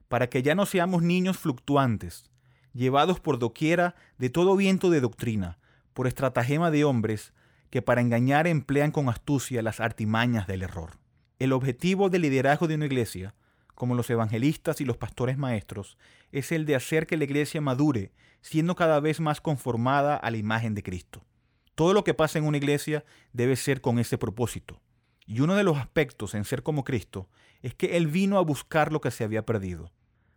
para 0.08 0.28
que 0.28 0.42
ya 0.42 0.56
no 0.56 0.66
seamos 0.66 1.04
niños 1.04 1.38
fluctuantes, 1.38 2.32
llevados 2.74 3.20
por 3.20 3.38
doquiera 3.38 3.94
de 4.18 4.32
todo 4.32 4.56
viento 4.56 4.90
de 4.90 5.02
doctrina, 5.02 5.60
por 5.94 6.08
estratagema 6.08 6.72
de 6.72 6.84
hombres 6.84 7.32
que 7.70 7.84
para 7.84 8.02
engañar 8.02 8.48
emplean 8.48 8.92
con 8.92 9.08
astucia 9.08 9.62
las 9.62 9.80
artimañas 9.80 10.48
del 10.48 10.64
error. 10.64 10.98
El 11.38 11.54
objetivo 11.54 12.10
del 12.10 12.24
liderazgo 12.24 12.68
de 12.68 12.76
una 12.76 12.86
iglesia, 12.86 13.36
como 13.76 13.94
los 13.94 14.10
evangelistas 14.10 14.82
y 14.82 14.86
los 14.86 14.98
pastores 14.98 15.38
maestros, 15.38 15.98
es 16.32 16.52
el 16.52 16.66
de 16.66 16.76
hacer 16.76 17.06
que 17.06 17.18
la 17.18 17.26
iglesia 17.26 17.62
madure, 17.62 18.12
siendo 18.42 18.76
cada 18.76 19.00
vez 19.00 19.20
más 19.20 19.42
conformada 19.42 20.16
a 20.16 20.32
la 20.32 20.38
imagen 20.38 20.74
de 20.74 20.82
Cristo. 20.82 21.24
Todo 21.76 21.94
lo 21.94 22.04
que 22.04 22.14
pasa 22.14 22.40
en 22.40 22.46
una 22.46 22.58
iglesia 22.58 23.04
debe 23.32 23.56
ser 23.56 23.82
con 23.82 24.00
ese 24.00 24.18
propósito. 24.18 24.83
Y 25.26 25.40
uno 25.40 25.56
de 25.56 25.64
los 25.64 25.78
aspectos 25.78 26.34
en 26.34 26.46
ser 26.46 26.64
como 26.64 26.84
Cristo 26.84 27.30
es 27.62 27.74
que 27.76 27.98
Él 27.98 28.08
vino 28.08 28.38
a 28.38 28.42
buscar 28.42 28.92
lo 28.92 29.02
que 29.02 29.12
se 29.12 29.24
había 29.24 29.46
perdido. 29.46 29.92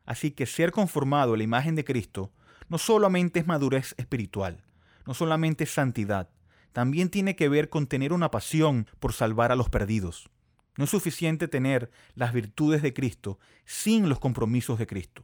Así 0.05 0.31
que 0.31 0.47
ser 0.47 0.71
conformado 0.71 1.35
a 1.35 1.37
la 1.37 1.43
imagen 1.43 1.75
de 1.75 1.85
Cristo 1.85 2.33
no 2.69 2.79
solamente 2.79 3.41
es 3.41 3.47
madurez 3.47 3.95
espiritual, 3.99 4.63
no 5.07 5.15
solamente 5.15 5.65
es 5.65 5.71
santidad, 5.71 6.31
también 6.73 7.09
tiene 7.09 7.37
que 7.37 7.49
ver 7.49 7.69
con 7.69 7.87
tener 7.87 8.13
una 8.13 8.31
pasión 8.31 8.87
por 9.01 9.13
salvar 9.13 9.51
a 9.51 9.57
los 9.57 9.71
perdidos. 9.71 10.29
No 10.77 10.85
es 10.85 10.91
suficiente 10.91 11.49
tener 11.49 11.91
las 12.15 12.33
virtudes 12.33 12.83
de 12.83 12.93
Cristo 12.93 13.39
sin 13.65 14.09
los 14.09 14.19
compromisos 14.19 14.79
de 14.79 14.87
Cristo. 14.87 15.23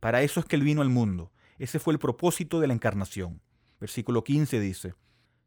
Para 0.00 0.22
eso 0.22 0.40
es 0.40 0.46
que 0.46 0.56
Él 0.56 0.62
vino 0.62 0.80
al 0.80 0.88
mundo. 0.88 1.32
Ese 1.58 1.78
fue 1.78 1.92
el 1.92 1.98
propósito 1.98 2.60
de 2.60 2.66
la 2.66 2.72
encarnación. 2.72 3.42
Versículo 3.78 4.24
15 4.24 4.58
dice, 4.58 4.94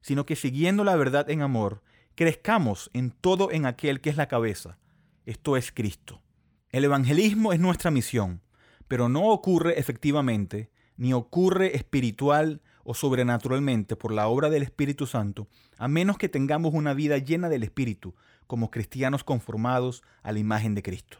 sino 0.01 0.25
que 0.25 0.35
siguiendo 0.35 0.83
la 0.83 0.95
verdad 0.95 1.29
en 1.31 1.41
amor, 1.41 1.81
crezcamos 2.15 2.89
en 2.93 3.11
todo 3.11 3.51
en 3.51 3.65
aquel 3.65 4.01
que 4.01 4.09
es 4.09 4.17
la 4.17 4.27
cabeza, 4.27 4.77
esto 5.25 5.57
es 5.57 5.71
Cristo. 5.71 6.21
El 6.69 6.85
evangelismo 6.85 7.53
es 7.53 7.59
nuestra 7.59 7.91
misión, 7.91 8.41
pero 8.87 9.09
no 9.09 9.27
ocurre 9.29 9.79
efectivamente, 9.79 10.71
ni 10.97 11.13
ocurre 11.13 11.75
espiritual 11.75 12.61
o 12.83 12.93
sobrenaturalmente 12.93 13.95
por 13.95 14.13
la 14.13 14.27
obra 14.27 14.49
del 14.49 14.63
Espíritu 14.63 15.07
Santo, 15.07 15.47
a 15.77 15.87
menos 15.87 16.17
que 16.17 16.29
tengamos 16.29 16.73
una 16.73 16.93
vida 16.93 17.17
llena 17.17 17.49
del 17.49 17.63
Espíritu, 17.63 18.15
como 18.47 18.71
cristianos 18.71 19.23
conformados 19.23 20.03
a 20.21 20.31
la 20.31 20.39
imagen 20.39 20.75
de 20.75 20.83
Cristo, 20.83 21.17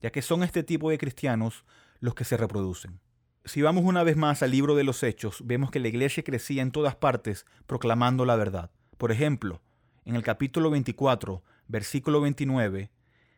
ya 0.00 0.10
que 0.10 0.22
son 0.22 0.42
este 0.42 0.62
tipo 0.62 0.90
de 0.90 0.98
cristianos 0.98 1.64
los 1.98 2.14
que 2.14 2.24
se 2.24 2.36
reproducen. 2.36 3.00
Si 3.44 3.62
vamos 3.62 3.84
una 3.84 4.02
vez 4.02 4.16
más 4.16 4.42
al 4.42 4.50
libro 4.50 4.74
de 4.74 4.84
los 4.84 5.02
Hechos, 5.02 5.42
vemos 5.46 5.70
que 5.70 5.80
la 5.80 5.88
iglesia 5.88 6.22
crecía 6.22 6.60
en 6.60 6.70
todas 6.70 6.94
partes 6.94 7.46
proclamando 7.66 8.26
la 8.26 8.36
verdad. 8.36 8.70
Por 8.98 9.10
ejemplo, 9.10 9.62
en 10.08 10.16
el 10.16 10.22
capítulo 10.22 10.70
24, 10.70 11.42
versículo 11.66 12.22
29, 12.22 12.90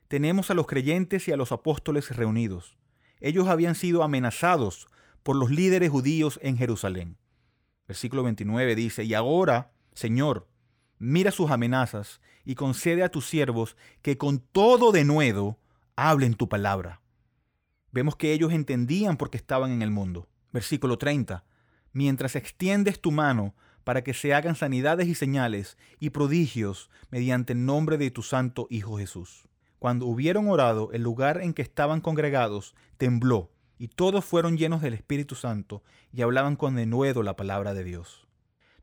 tenemos 0.06 0.52
a 0.52 0.54
los 0.54 0.68
creyentes 0.68 1.26
y 1.26 1.32
a 1.32 1.36
los 1.36 1.50
apóstoles 1.50 2.16
reunidos. 2.16 2.78
Ellos 3.18 3.48
habían 3.48 3.74
sido 3.74 4.04
amenazados 4.04 4.86
por 5.24 5.34
los 5.34 5.50
líderes 5.50 5.90
judíos 5.90 6.38
en 6.44 6.56
Jerusalén. 6.56 7.16
Versículo 7.88 8.22
29 8.22 8.76
dice, 8.76 9.02
y 9.02 9.14
ahora, 9.14 9.72
Señor, 9.94 10.46
mira 11.00 11.32
sus 11.32 11.50
amenazas 11.50 12.20
y 12.44 12.54
concede 12.54 13.02
a 13.02 13.08
tus 13.08 13.26
siervos 13.26 13.76
que 14.00 14.16
con 14.16 14.38
todo 14.38 14.92
denuedo 14.92 15.58
hablen 15.96 16.34
tu 16.34 16.48
palabra. 16.48 17.00
Vemos 17.90 18.14
que 18.14 18.32
ellos 18.32 18.52
entendían 18.52 19.16
por 19.16 19.30
qué 19.30 19.38
estaban 19.38 19.72
en 19.72 19.82
el 19.82 19.90
mundo. 19.90 20.28
Versículo 20.52 20.98
30, 20.98 21.44
mientras 21.92 22.36
extiendes 22.36 23.00
tu 23.00 23.10
mano 23.10 23.56
para 23.84 24.02
que 24.02 24.14
se 24.14 24.34
hagan 24.34 24.56
sanidades 24.56 25.08
y 25.08 25.14
señales 25.14 25.76
y 25.98 26.10
prodigios 26.10 26.90
mediante 27.10 27.52
el 27.52 27.64
nombre 27.64 27.98
de 27.98 28.10
tu 28.10 28.22
santo 28.22 28.66
Hijo 28.70 28.98
Jesús. 28.98 29.48
Cuando 29.78 30.06
hubieron 30.06 30.48
orado, 30.48 30.90
el 30.92 31.02
lugar 31.02 31.40
en 31.40 31.54
que 31.54 31.62
estaban 31.62 32.00
congregados 32.00 32.74
tembló, 32.98 33.50
y 33.78 33.88
todos 33.88 34.26
fueron 34.26 34.58
llenos 34.58 34.82
del 34.82 34.92
Espíritu 34.92 35.34
Santo 35.34 35.82
y 36.12 36.20
hablaban 36.20 36.54
con 36.56 36.76
denuedo 36.76 37.22
la 37.22 37.34
palabra 37.34 37.72
de 37.72 37.82
Dios. 37.82 38.28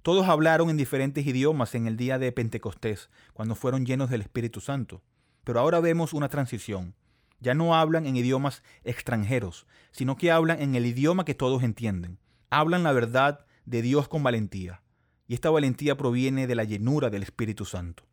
Todos 0.01 0.27
hablaron 0.27 0.71
en 0.71 0.77
diferentes 0.77 1.27
idiomas 1.27 1.75
en 1.75 1.85
el 1.85 1.97
día 1.97 2.17
de 2.17 2.31
Pentecostés, 2.31 3.11
cuando 3.33 3.53
fueron 3.53 3.85
llenos 3.85 4.09
del 4.09 4.21
Espíritu 4.21 4.59
Santo. 4.59 5.03
Pero 5.43 5.59
ahora 5.59 5.81
vemos 5.81 6.13
una 6.13 6.29
transición. 6.29 6.95
Ya 7.39 7.53
no 7.53 7.75
hablan 7.75 8.07
en 8.07 8.15
idiomas 8.15 8.63
extranjeros, 8.83 9.67
sino 9.91 10.17
que 10.17 10.31
hablan 10.31 10.61
en 10.61 10.73
el 10.73 10.87
idioma 10.87 11.25
que 11.25 11.35
todos 11.35 11.61
entienden. 11.61 12.17
Hablan 12.49 12.81
la 12.81 12.91
verdad 12.91 13.45
de 13.65 13.83
Dios 13.83 14.07
con 14.07 14.23
valentía. 14.23 14.81
Y 15.27 15.33
esta 15.33 15.49
valentía 15.49 15.97
proviene 15.97 16.47
de 16.47 16.55
la 16.55 16.63
llenura 16.63 17.09
del 17.09 17.23
Espíritu 17.23 17.65
Santo. 17.65 18.03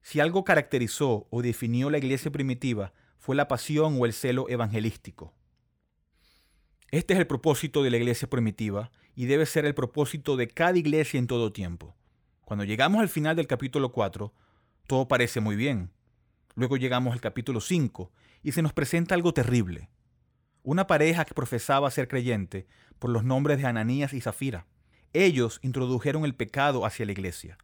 Si 0.00 0.20
algo 0.20 0.44
caracterizó 0.44 1.26
o 1.30 1.42
definió 1.42 1.90
la 1.90 1.98
iglesia 1.98 2.30
primitiva 2.30 2.92
fue 3.18 3.36
la 3.36 3.48
pasión 3.48 3.96
o 4.00 4.06
el 4.06 4.12
celo 4.12 4.48
evangelístico. 4.48 5.32
Este 6.90 7.14
es 7.14 7.20
el 7.20 7.26
propósito 7.26 7.82
de 7.82 7.90
la 7.90 7.96
iglesia 7.96 8.28
primitiva 8.28 8.90
y 9.14 9.26
debe 9.26 9.46
ser 9.46 9.64
el 9.64 9.74
propósito 9.74 10.36
de 10.36 10.48
cada 10.48 10.76
iglesia 10.76 11.18
en 11.18 11.26
todo 11.26 11.52
tiempo. 11.52 11.96
Cuando 12.44 12.64
llegamos 12.64 13.00
al 13.00 13.08
final 13.08 13.36
del 13.36 13.46
capítulo 13.46 13.92
4, 13.92 14.32
todo 14.86 15.08
parece 15.08 15.40
muy 15.40 15.56
bien. 15.56 15.90
Luego 16.54 16.76
llegamos 16.76 17.14
al 17.14 17.20
capítulo 17.20 17.60
5 17.60 18.12
y 18.42 18.52
se 18.52 18.60
nos 18.60 18.72
presenta 18.72 19.14
algo 19.14 19.32
terrible. 19.32 19.88
Una 20.62 20.86
pareja 20.86 21.24
que 21.24 21.34
profesaba 21.34 21.90
ser 21.90 22.08
creyente 22.08 22.66
por 22.98 23.10
los 23.10 23.24
nombres 23.24 23.58
de 23.58 23.66
Ananías 23.66 24.12
y 24.12 24.20
Zafira. 24.20 24.66
Ellos 25.14 25.60
introdujeron 25.62 26.24
el 26.24 26.34
pecado 26.34 26.86
hacia 26.86 27.04
la 27.04 27.12
iglesia. 27.12 27.58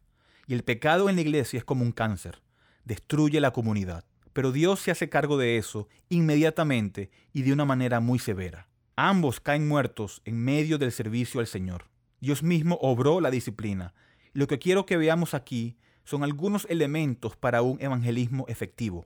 Y 0.45 0.53
el 0.53 0.63
pecado 0.63 1.09
en 1.09 1.15
la 1.15 1.21
iglesia 1.21 1.57
es 1.57 1.63
como 1.63 1.83
un 1.83 1.91
cáncer, 1.91 2.41
destruye 2.85 3.39
la 3.39 3.51
comunidad. 3.51 4.05
Pero 4.33 4.51
Dios 4.51 4.79
se 4.79 4.91
hace 4.91 5.09
cargo 5.09 5.37
de 5.37 5.57
eso 5.57 5.87
inmediatamente 6.09 7.09
y 7.33 7.41
de 7.41 7.53
una 7.53 7.65
manera 7.65 7.99
muy 7.99 8.19
severa. 8.19 8.67
Ambos 8.95 9.39
caen 9.39 9.67
muertos 9.67 10.21
en 10.25 10.43
medio 10.43 10.77
del 10.77 10.91
servicio 10.91 11.39
al 11.39 11.47
Señor. 11.47 11.85
Dios 12.19 12.43
mismo 12.43 12.77
obró 12.81 13.21
la 13.21 13.31
disciplina. 13.31 13.93
lo 14.33 14.47
que 14.47 14.59
quiero 14.59 14.85
que 14.85 14.97
veamos 14.97 15.33
aquí 15.33 15.77
son 16.03 16.23
algunos 16.23 16.67
elementos 16.69 17.35
para 17.35 17.61
un 17.61 17.81
evangelismo 17.81 18.45
efectivo. 18.47 19.05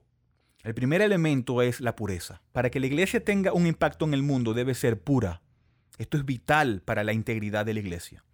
El 0.62 0.74
primer 0.74 1.00
elemento 1.00 1.62
es 1.62 1.80
la 1.80 1.96
pureza. 1.96 2.42
Para 2.52 2.70
que 2.70 2.80
la 2.80 2.86
iglesia 2.86 3.24
tenga 3.24 3.52
un 3.52 3.66
impacto 3.66 4.04
en 4.04 4.14
el 4.14 4.22
mundo 4.22 4.54
debe 4.54 4.74
ser 4.74 5.00
pura. 5.00 5.42
Esto 5.98 6.16
es 6.16 6.24
vital 6.24 6.82
para 6.82 7.04
la 7.04 7.12
integridad 7.12 7.66
de 7.66 7.74
la 7.74 7.80
iglesia. 7.80 8.24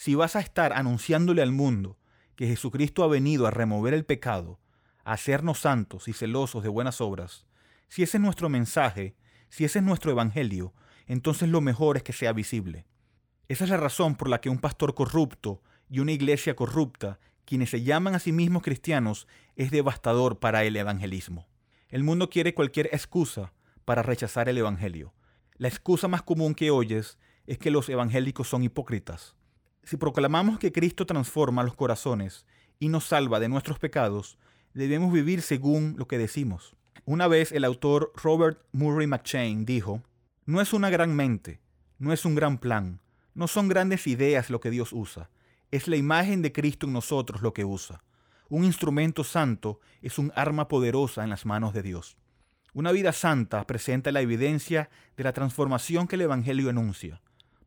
Si 0.00 0.14
vas 0.14 0.34
a 0.34 0.40
estar 0.40 0.72
anunciándole 0.72 1.42
al 1.42 1.52
mundo 1.52 1.98
que 2.34 2.46
Jesucristo 2.46 3.04
ha 3.04 3.06
venido 3.06 3.46
a 3.46 3.50
remover 3.50 3.92
el 3.92 4.06
pecado, 4.06 4.58
a 5.04 5.12
hacernos 5.12 5.58
santos 5.58 6.08
y 6.08 6.14
celosos 6.14 6.62
de 6.62 6.70
buenas 6.70 7.02
obras, 7.02 7.44
si 7.88 8.02
ese 8.02 8.16
es 8.16 8.22
nuestro 8.22 8.48
mensaje, 8.48 9.14
si 9.50 9.66
ese 9.66 9.80
es 9.80 9.84
nuestro 9.84 10.10
evangelio, 10.10 10.72
entonces 11.06 11.50
lo 11.50 11.60
mejor 11.60 11.98
es 11.98 12.02
que 12.02 12.14
sea 12.14 12.32
visible. 12.32 12.86
Esa 13.48 13.64
es 13.64 13.70
la 13.70 13.76
razón 13.76 14.14
por 14.14 14.30
la 14.30 14.40
que 14.40 14.48
un 14.48 14.58
pastor 14.58 14.94
corrupto 14.94 15.62
y 15.90 15.98
una 15.98 16.12
iglesia 16.12 16.56
corrupta, 16.56 17.20
quienes 17.44 17.68
se 17.68 17.82
llaman 17.82 18.14
a 18.14 18.20
sí 18.20 18.32
mismos 18.32 18.62
cristianos, 18.62 19.28
es 19.54 19.70
devastador 19.70 20.38
para 20.38 20.64
el 20.64 20.76
evangelismo. 20.76 21.46
El 21.90 22.04
mundo 22.04 22.30
quiere 22.30 22.54
cualquier 22.54 22.86
excusa 22.86 23.52
para 23.84 24.02
rechazar 24.02 24.48
el 24.48 24.56
evangelio. 24.56 25.12
La 25.58 25.68
excusa 25.68 26.08
más 26.08 26.22
común 26.22 26.54
que 26.54 26.70
oyes 26.70 27.18
es 27.46 27.58
que 27.58 27.70
los 27.70 27.90
evangélicos 27.90 28.48
son 28.48 28.62
hipócritas. 28.62 29.36
Si 29.82 29.96
proclamamos 29.96 30.58
que 30.58 30.72
Cristo 30.72 31.06
transforma 31.06 31.62
los 31.62 31.74
corazones 31.74 32.46
y 32.78 32.88
nos 32.88 33.04
salva 33.04 33.40
de 33.40 33.48
nuestros 33.48 33.78
pecados, 33.78 34.38
debemos 34.74 35.12
vivir 35.12 35.42
según 35.42 35.96
lo 35.98 36.06
que 36.06 36.18
decimos. 36.18 36.76
Una 37.04 37.28
vez 37.28 37.50
el 37.52 37.64
autor 37.64 38.12
Robert 38.22 38.62
Murray 38.72 39.06
McChain 39.06 39.64
dijo, 39.64 40.02
no 40.46 40.60
es 40.60 40.72
una 40.72 40.90
gran 40.90 41.14
mente, 41.14 41.60
no 41.98 42.12
es 42.12 42.24
un 42.24 42.34
gran 42.34 42.58
plan, 42.58 43.00
no 43.34 43.48
son 43.48 43.68
grandes 43.68 44.06
ideas 44.06 44.50
lo 44.50 44.60
que 44.60 44.70
Dios 44.70 44.92
usa, 44.92 45.30
es 45.70 45.88
la 45.88 45.96
imagen 45.96 46.42
de 46.42 46.52
Cristo 46.52 46.86
en 46.86 46.92
nosotros 46.92 47.42
lo 47.42 47.52
que 47.52 47.64
usa. 47.64 48.02
Un 48.48 48.64
instrumento 48.64 49.22
santo 49.22 49.80
es 50.02 50.18
un 50.18 50.32
arma 50.34 50.66
poderosa 50.66 51.22
en 51.22 51.30
las 51.30 51.46
manos 51.46 51.72
de 51.72 51.82
Dios. 51.82 52.16
Una 52.72 52.92
vida 52.92 53.12
santa 53.12 53.66
presenta 53.66 54.12
la 54.12 54.20
evidencia 54.20 54.90
de 55.16 55.24
la 55.24 55.32
transformación 55.32 56.06
que 56.06 56.16
el 56.16 56.22
Evangelio 56.22 56.70
enuncia. 56.70 57.20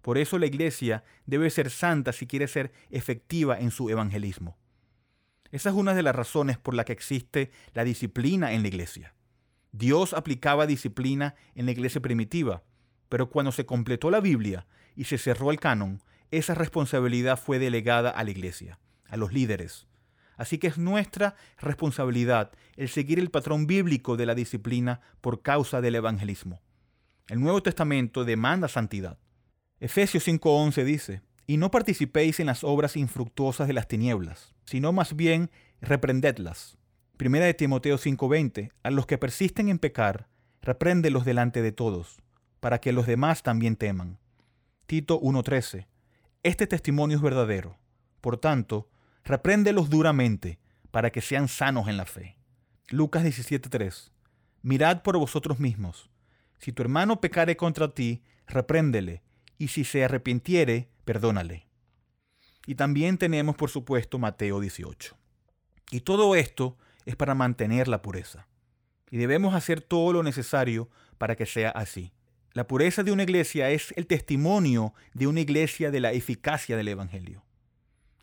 Por 0.04 0.18
eso 0.18 0.38
la 0.38 0.46
iglesia 0.46 1.06
debe 1.26 1.50
ser 1.50 1.70
santa 1.70 2.12
si 2.12 2.28
quiere 2.28 2.50
ser 2.50 2.74
efectiva 2.92 3.58
en 3.58 3.72
su 3.72 3.90
evangelismo. 3.90 4.58
Esa 5.50 5.70
es 5.70 5.76
una 5.76 5.94
de 5.94 6.04
las 6.04 6.14
razones 6.14 6.58
por 6.58 6.74
la 6.74 6.84
que 6.84 6.92
existe 6.92 7.52
la 7.74 7.86
disciplina 7.86 8.52
en 8.52 8.64
la 8.64 8.68
iglesia. 8.68 9.16
Dios 9.72 10.14
aplicaba 10.14 10.68
disciplina 10.68 11.36
en 11.56 11.68
la 11.68 11.72
iglesia 11.72 12.02
primitiva, 12.02 12.64
pero 13.08 13.30
cuando 13.30 13.54
se 13.54 13.66
completó 13.66 14.12
la 14.12 14.20
Biblia 14.20 14.68
y 14.94 15.06
se 15.06 15.18
cerró 15.18 15.52
el 15.52 15.60
canon, 15.62 16.02
esa 16.32 16.54
responsabilidad 16.54 17.40
fue 17.40 17.58
delegada 17.58 18.10
a 18.10 18.26
la 18.26 18.32
iglesia, 18.32 18.80
a 19.08 19.16
los 19.16 19.32
líderes. 19.32 19.88
Así 20.36 20.58
que 20.58 20.68
es 20.68 20.78
nuestra 20.78 21.36
responsabilidad 21.60 22.52
el 22.76 22.90
seguir 22.90 23.20
el 23.20 23.32
patrón 23.32 23.68
bíblico 23.68 24.18
de 24.18 24.26
la 24.26 24.36
disciplina 24.36 25.00
por 25.22 25.42
causa 25.42 25.80
del 25.80 25.96
evangelismo. 25.96 26.62
El 27.30 27.40
Nuevo 27.40 27.64
Testamento 27.64 28.26
demanda 28.26 28.68
santidad. 28.68 29.18
Efesios 29.84 30.26
5:11 30.26 30.86
dice, 30.86 31.22
y 31.46 31.58
no 31.58 31.70
participéis 31.70 32.40
en 32.40 32.46
las 32.46 32.64
obras 32.64 32.96
infructuosas 32.96 33.68
de 33.68 33.74
las 33.74 33.90
tinieblas, 33.90 34.56
sino 34.64 34.94
más 34.94 35.14
bien 35.14 35.52
reprendedlas. 35.82 36.78
Primera 37.18 37.48
de 37.48 37.54
Timoteo 37.54 37.98
5:20, 37.98 38.72
a 38.82 38.92
los 38.92 39.06
que 39.06 39.18
persisten 39.18 39.68
en 39.68 39.80
pecar, 39.80 40.30
repréndelos 40.62 41.26
delante 41.26 41.62
de 41.62 41.74
todos, 41.74 42.22
para 42.62 42.80
que 42.80 42.94
los 42.94 43.08
demás 43.08 43.44
también 43.44 43.76
teman. 43.76 44.20
Tito 44.86 45.20
1:13, 45.20 45.90
este 46.44 46.66
testimonio 46.66 47.18
es 47.18 47.22
verdadero. 47.22 47.78
Por 48.22 48.38
tanto, 48.38 48.90
repréndelos 49.26 49.90
duramente, 49.90 50.60
para 50.92 51.12
que 51.12 51.20
sean 51.20 51.50
sanos 51.50 51.90
en 51.90 51.98
la 51.98 52.06
fe. 52.06 52.38
Lucas 52.88 53.26
17:3, 53.26 54.14
mirad 54.62 55.02
por 55.02 55.18
vosotros 55.18 55.60
mismos. 55.60 56.10
Si 56.58 56.72
tu 56.72 56.84
hermano 56.84 57.20
pecare 57.20 57.58
contra 57.58 57.94
ti, 57.94 58.24
repréndele 58.48 59.24
y 59.58 59.70
si 59.70 59.84
se 59.84 60.04
arrepintiere, 60.04 60.90
perdónale. 61.06 61.68
Y 62.66 62.76
también 62.76 63.18
tenemos, 63.18 63.56
por 63.56 63.70
supuesto, 63.70 64.20
Mateo 64.20 64.60
18. 64.60 65.18
Y 65.92 66.02
todo 66.02 66.36
esto 66.36 66.78
es 67.06 67.16
para 67.16 67.36
mantener 67.36 67.88
la 67.88 68.02
pureza. 68.02 68.48
Y 69.12 69.18
debemos 69.18 69.54
hacer 69.54 69.82
todo 69.82 70.14
lo 70.14 70.24
necesario 70.24 70.90
para 71.18 71.36
que 71.36 71.46
sea 71.46 71.70
así. 71.70 72.14
La 72.54 72.68
pureza 72.68 73.04
de 73.04 73.12
una 73.12 73.24
iglesia 73.24 73.70
es 73.72 73.94
el 73.98 74.08
testimonio 74.08 74.94
de 75.14 75.28
una 75.28 75.42
iglesia 75.42 75.92
de 75.92 76.00
la 76.00 76.12
eficacia 76.12 76.78
del 76.78 76.88
Evangelio. 76.88 77.44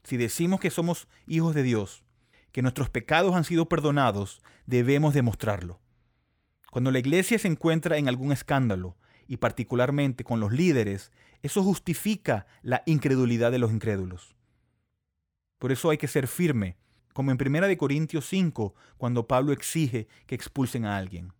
Si 0.04 0.16
decimos 0.16 0.60
que 0.60 0.70
somos 0.70 1.08
hijos 1.26 1.54
de 1.54 1.62
Dios, 1.62 2.04
que 2.52 2.62
nuestros 2.62 2.90
pecados 2.90 3.34
han 3.34 3.44
sido 3.44 3.68
perdonados, 3.68 4.40
debemos 4.66 5.14
demostrarlo. 5.14 5.80
Cuando 6.70 6.90
la 6.90 7.00
iglesia 7.00 7.38
se 7.38 7.48
encuentra 7.48 7.96
en 7.98 8.08
algún 8.08 8.32
escándalo, 8.32 8.96
y 9.30 9.36
particularmente 9.36 10.24
con 10.24 10.40
los 10.40 10.50
líderes, 10.50 11.12
eso 11.40 11.62
justifica 11.62 12.48
la 12.62 12.82
incredulidad 12.84 13.52
de 13.52 13.60
los 13.60 13.70
incrédulos. 13.70 14.34
Por 15.60 15.70
eso 15.70 15.88
hay 15.88 15.98
que 15.98 16.08
ser 16.08 16.26
firme, 16.26 16.76
como 17.12 17.30
en 17.30 17.38
1 17.40 17.78
Corintios 17.78 18.26
5, 18.26 18.74
cuando 18.98 19.28
Pablo 19.28 19.52
exige 19.52 20.08
que 20.26 20.34
expulsen 20.34 20.84
a 20.84 20.96
alguien. 20.96 21.32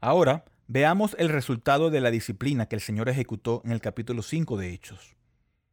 Ahora, 0.00 0.46
veamos 0.68 1.14
el 1.18 1.28
resultado 1.28 1.90
de 1.90 2.00
la 2.00 2.10
disciplina 2.10 2.64
que 2.64 2.76
el 2.76 2.80
Señor 2.80 3.10
ejecutó 3.10 3.60
en 3.66 3.72
el 3.72 3.82
capítulo 3.82 4.22
5 4.22 4.56
de 4.56 4.72
Hechos. 4.72 5.14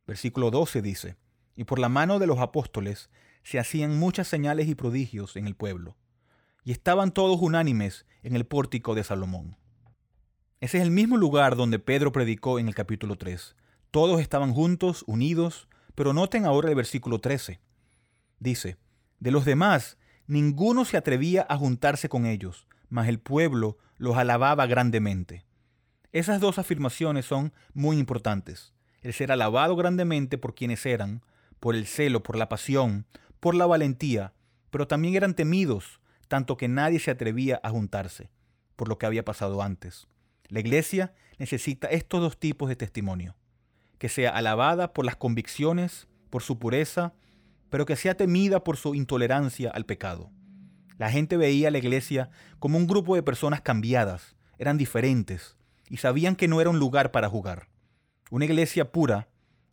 Versículo 0.06 0.52
12 0.52 0.82
dice, 0.82 1.16
Y 1.56 1.64
por 1.64 1.80
la 1.80 1.88
mano 1.88 2.20
de 2.20 2.28
los 2.28 2.40
apóstoles 2.40 3.10
se 3.44 3.60
hacían 3.60 3.98
muchas 3.98 4.28
señales 4.28 4.68
y 4.68 4.76
prodigios 4.76 5.38
en 5.38 5.48
el 5.48 5.56
pueblo, 5.56 5.96
y 6.66 6.74
estaban 6.74 7.14
todos 7.14 7.40
unánimes 7.42 8.06
en 8.24 8.36
el 8.36 8.46
pórtico 8.46 8.94
de 8.94 9.06
Salomón. 9.06 9.56
Ese 10.62 10.78
es 10.78 10.84
el 10.84 10.92
mismo 10.92 11.18
lugar 11.18 11.58
donde 11.58 11.80
Pedro 11.80 12.14
predicó 12.14 12.60
en 12.60 12.68
el 12.68 12.76
capítulo 12.76 13.18
3. 13.18 13.56
Todos 13.92 14.22
estaban 14.22 14.54
juntos, 14.54 15.04
unidos, 15.06 15.68
pero 15.96 16.14
noten 16.14 16.46
ahora 16.46 16.70
el 16.70 16.76
versículo 16.76 17.20
13. 17.20 17.60
Dice, 18.40 18.78
de 19.20 19.32
los 19.32 19.44
demás, 19.44 19.98
ninguno 20.28 20.86
se 20.86 20.96
atrevía 20.96 21.46
a 21.50 21.58
juntarse 21.58 22.08
con 22.08 22.26
ellos, 22.26 22.68
mas 22.90 23.10
el 23.10 23.20
pueblo 23.20 23.78
los 23.98 24.16
alababa 24.16 24.66
grandemente. 24.66 25.46
Esas 26.14 26.40
dos 26.40 26.58
afirmaciones 26.58 27.26
son 27.26 27.52
muy 27.74 27.98
importantes. 27.98 28.74
El 29.02 29.14
ser 29.14 29.34
alabado 29.34 29.76
grandemente 29.76 30.38
por 30.38 30.56
quienes 30.56 30.86
eran, 30.86 31.22
por 31.60 31.76
el 31.76 31.86
celo, 31.86 32.24
por 32.24 32.38
la 32.38 32.48
pasión, 32.48 33.06
por 33.42 33.56
la 33.56 33.66
valentía, 33.66 34.34
pero 34.70 34.88
también 34.88 35.16
eran 35.16 35.36
temidos, 35.36 36.00
tanto 36.30 36.56
que 36.56 36.70
nadie 36.70 37.00
se 37.00 37.12
atrevía 37.12 37.60
a 37.62 37.72
juntarse, 37.72 38.30
por 38.78 38.88
lo 38.88 38.98
que 38.98 39.06
había 39.06 39.26
pasado 39.26 39.62
antes. 39.62 40.08
La 40.56 40.62
iglesia 40.62 41.14
necesita 41.38 41.88
estos 41.88 42.22
dos 42.22 42.40
tipos 42.40 42.70
de 42.70 42.78
testimonio. 42.78 43.36
Que 43.98 44.08
sea 44.08 44.30
alabada 44.30 44.94
por 44.94 45.04
las 45.04 45.18
convicciones, 45.18 46.08
por 46.30 46.44
su 46.44 46.60
pureza, 46.60 47.14
pero 47.70 47.86
que 47.86 47.98
sea 47.98 48.16
temida 48.16 48.64
por 48.64 48.78
su 48.78 48.96
intolerancia 48.96 49.70
al 49.70 49.86
pecado. 49.86 50.32
La 50.98 51.12
gente 51.12 51.36
veía 51.36 51.68
a 51.68 51.72
la 51.72 51.78
iglesia 51.78 52.30
como 52.58 52.78
un 52.78 52.88
grupo 52.88 53.16
de 53.16 53.22
personas 53.22 53.60
cambiadas, 53.60 54.38
eran 54.58 54.78
diferentes 54.78 55.58
y 55.90 55.98
sabían 55.98 56.38
que 56.38 56.48
no 56.48 56.62
era 56.62 56.70
un 56.70 56.80
lugar 56.80 57.12
para 57.12 57.28
jugar. 57.28 57.68
Una 58.32 58.46
iglesia 58.46 58.94
pura 58.94 59.28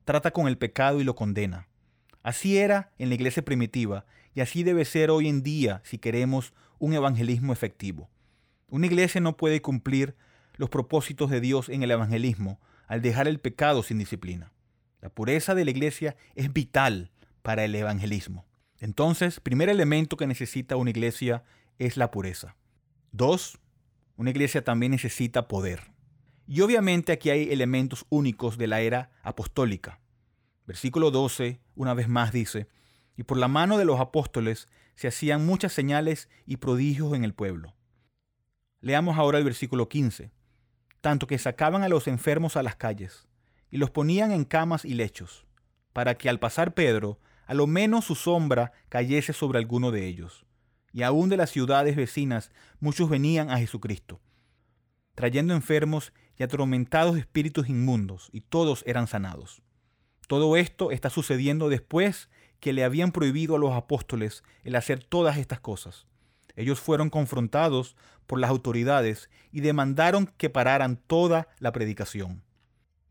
trata 0.04 0.32
con 0.32 0.48
el 0.48 0.58
pecado 0.58 1.00
y 1.00 1.04
lo 1.04 1.14
condena. 1.14 1.68
Así 2.24 2.58
era 2.58 2.90
en 2.98 3.08
la 3.08 3.14
iglesia 3.14 3.44
primitiva 3.44 4.04
y 4.34 4.40
así 4.40 4.64
debe 4.64 4.84
ser 4.84 5.12
hoy 5.12 5.28
en 5.28 5.44
día 5.44 5.80
si 5.84 5.98
queremos 5.98 6.52
un 6.80 6.92
evangelismo 6.92 7.52
efectivo. 7.52 8.10
Una 8.66 8.86
iglesia 8.86 9.20
no 9.20 9.36
puede 9.36 9.62
cumplir 9.62 10.16
los 10.56 10.70
propósitos 10.70 11.30
de 11.30 11.40
Dios 11.40 11.68
en 11.68 11.82
el 11.82 11.90
evangelismo 11.90 12.60
al 12.86 13.00
dejar 13.00 13.28
el 13.28 13.40
pecado 13.40 13.82
sin 13.82 13.98
disciplina. 13.98 14.52
La 15.00 15.08
pureza 15.08 15.54
de 15.54 15.64
la 15.64 15.70
iglesia 15.70 16.16
es 16.34 16.52
vital 16.52 17.10
para 17.42 17.64
el 17.64 17.74
evangelismo. 17.74 18.44
Entonces, 18.78 19.40
primer 19.40 19.68
elemento 19.68 20.16
que 20.16 20.26
necesita 20.26 20.76
una 20.76 20.90
iglesia 20.90 21.42
es 21.78 21.96
la 21.96 22.10
pureza. 22.10 22.56
Dos, 23.10 23.58
una 24.16 24.30
iglesia 24.30 24.62
también 24.62 24.92
necesita 24.92 25.48
poder. 25.48 25.92
Y 26.46 26.60
obviamente 26.60 27.12
aquí 27.12 27.30
hay 27.30 27.50
elementos 27.50 28.04
únicos 28.10 28.58
de 28.58 28.66
la 28.66 28.80
era 28.80 29.10
apostólica. 29.22 30.00
Versículo 30.66 31.10
12, 31.10 31.60
una 31.74 31.94
vez 31.94 32.08
más 32.08 32.32
dice, 32.32 32.68
y 33.16 33.22
por 33.22 33.38
la 33.38 33.48
mano 33.48 33.78
de 33.78 33.84
los 33.84 34.00
apóstoles 34.00 34.68
se 34.94 35.08
hacían 35.08 35.46
muchas 35.46 35.72
señales 35.72 36.28
y 36.46 36.58
prodigios 36.58 37.14
en 37.14 37.24
el 37.24 37.34
pueblo. 37.34 37.74
Leamos 38.80 39.16
ahora 39.16 39.38
el 39.38 39.44
versículo 39.44 39.88
15 39.88 40.30
tanto 41.02 41.26
que 41.26 41.36
sacaban 41.38 41.82
a 41.82 41.88
los 41.88 42.06
enfermos 42.08 42.56
a 42.56 42.62
las 42.62 42.76
calles 42.76 43.28
y 43.70 43.76
los 43.76 43.90
ponían 43.90 44.30
en 44.30 44.44
camas 44.44 44.84
y 44.86 44.94
lechos, 44.94 45.44
para 45.92 46.16
que 46.16 46.30
al 46.30 46.38
pasar 46.38 46.72
Pedro, 46.72 47.18
a 47.46 47.54
lo 47.54 47.66
menos 47.66 48.06
su 48.06 48.14
sombra 48.14 48.72
cayese 48.88 49.32
sobre 49.32 49.58
alguno 49.58 49.90
de 49.90 50.06
ellos. 50.06 50.46
Y 50.92 51.02
aún 51.02 51.28
de 51.28 51.36
las 51.36 51.50
ciudades 51.50 51.96
vecinas 51.96 52.52
muchos 52.80 53.10
venían 53.10 53.50
a 53.50 53.58
Jesucristo, 53.58 54.20
trayendo 55.14 55.54
enfermos 55.54 56.12
y 56.38 56.44
atormentados 56.44 57.16
espíritus 57.16 57.68
inmundos, 57.68 58.28
y 58.32 58.42
todos 58.42 58.84
eran 58.86 59.06
sanados. 59.06 59.62
Todo 60.28 60.56
esto 60.56 60.92
está 60.92 61.10
sucediendo 61.10 61.68
después 61.68 62.30
que 62.60 62.72
le 62.72 62.84
habían 62.84 63.10
prohibido 63.10 63.56
a 63.56 63.58
los 63.58 63.72
apóstoles 63.72 64.44
el 64.62 64.76
hacer 64.76 65.02
todas 65.02 65.36
estas 65.36 65.60
cosas. 65.60 66.06
Ellos 66.56 66.80
fueron 66.80 67.10
confrontados 67.10 67.96
por 68.26 68.38
las 68.38 68.50
autoridades 68.50 69.30
y 69.50 69.60
demandaron 69.60 70.26
que 70.36 70.50
pararan 70.50 70.96
toda 70.96 71.48
la 71.58 71.72
predicación. 71.72 72.42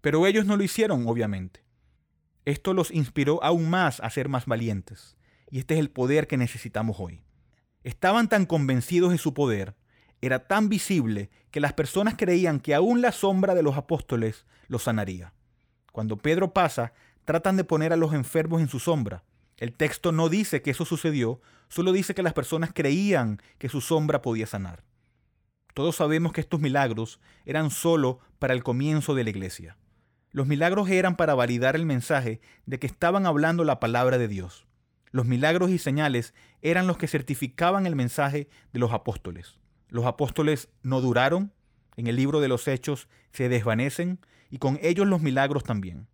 Pero 0.02 0.26
ellos 0.26 0.46
no 0.46 0.58
lo 0.58 0.64
hicieron, 0.64 1.08
obviamente. 1.08 1.64
Esto 2.46 2.74
los 2.74 2.92
inspiró 2.92 3.44
aún 3.44 3.70
más 3.70 4.00
a 4.00 4.10
ser 4.10 4.30
más 4.30 4.46
valientes, 4.46 5.18
y 5.50 5.60
este 5.60 5.76
es 5.76 5.80
el 5.80 5.92
poder 5.92 6.28
que 6.28 6.38
necesitamos 6.38 6.98
hoy. 7.00 7.22
Estaban 7.84 8.30
tan 8.30 8.46
convencidos 8.46 9.12
de 9.12 9.18
su 9.18 9.34
poder, 9.34 9.76
era 10.22 10.48
tan 10.48 10.70
visible 10.70 11.30
que 11.52 11.60
las 11.60 11.74
personas 11.74 12.16
creían 12.18 12.60
que 12.60 12.74
aún 12.74 13.02
la 13.02 13.12
sombra 13.12 13.54
de 13.54 13.64
los 13.64 13.78
apóstoles 13.78 14.46
los 14.68 14.84
sanaría. 14.84 15.34
Cuando 15.92 16.18
Pedro 16.18 16.54
pasa, 16.54 16.94
tratan 17.26 17.58
de 17.58 17.64
poner 17.64 17.94
a 17.94 17.98
los 17.98 18.14
enfermos 18.14 18.62
en 18.62 18.68
su 18.68 18.80
sombra, 18.80 19.24
el 19.62 19.74
texto 19.74 20.12
no 20.12 20.28
dice 20.28 20.64
que 20.64 20.72
eso 20.72 20.86
sucedió, 20.86 21.40
solo 21.72 21.94
dice 21.94 22.14
que 22.14 22.22
las 22.22 22.34
personas 22.34 22.72
creían 22.74 23.42
que 23.58 23.70
su 23.70 23.80
sombra 23.80 24.22
podía 24.22 24.46
sanar. 24.46 24.84
Todos 25.74 25.96
sabemos 25.96 26.34
que 26.34 26.42
estos 26.42 26.60
milagros 26.60 27.22
eran 27.46 27.72
solo 27.72 28.20
para 28.40 28.54
el 28.54 28.62
comienzo 28.62 29.16
de 29.16 29.24
la 29.24 29.30
iglesia. 29.30 29.78
Los 30.32 30.48
milagros 30.48 30.90
eran 30.90 31.16
para 31.16 31.34
validar 31.34 31.78
el 31.78 31.86
mensaje 31.86 32.42
de 32.66 32.78
que 32.78 32.88
estaban 32.88 33.26
hablando 33.26 33.64
la 33.64 33.80
palabra 33.80 34.18
de 34.18 34.28
Dios. 34.28 34.68
Los 35.12 35.26
milagros 35.26 35.70
y 35.72 35.78
señales 35.78 36.34
eran 36.62 36.88
los 36.88 36.98
que 36.98 37.08
certificaban 37.08 37.86
el 37.86 37.96
mensaje 37.96 38.50
de 38.74 38.80
los 38.80 38.92
apóstoles. 38.92 39.58
Los 39.88 40.06
apóstoles 40.06 40.68
no 40.84 41.00
duraron, 41.00 41.54
en 41.96 42.08
el 42.08 42.18
libro 42.18 42.42
de 42.42 42.50
los 42.50 42.68
hechos 42.68 43.08
se 43.32 43.48
desvanecen 43.48 44.20
y 44.50 44.58
con 44.58 44.78
ellos 44.82 45.08
los 45.08 45.22
milagros 45.22 45.64
también. 45.64 46.08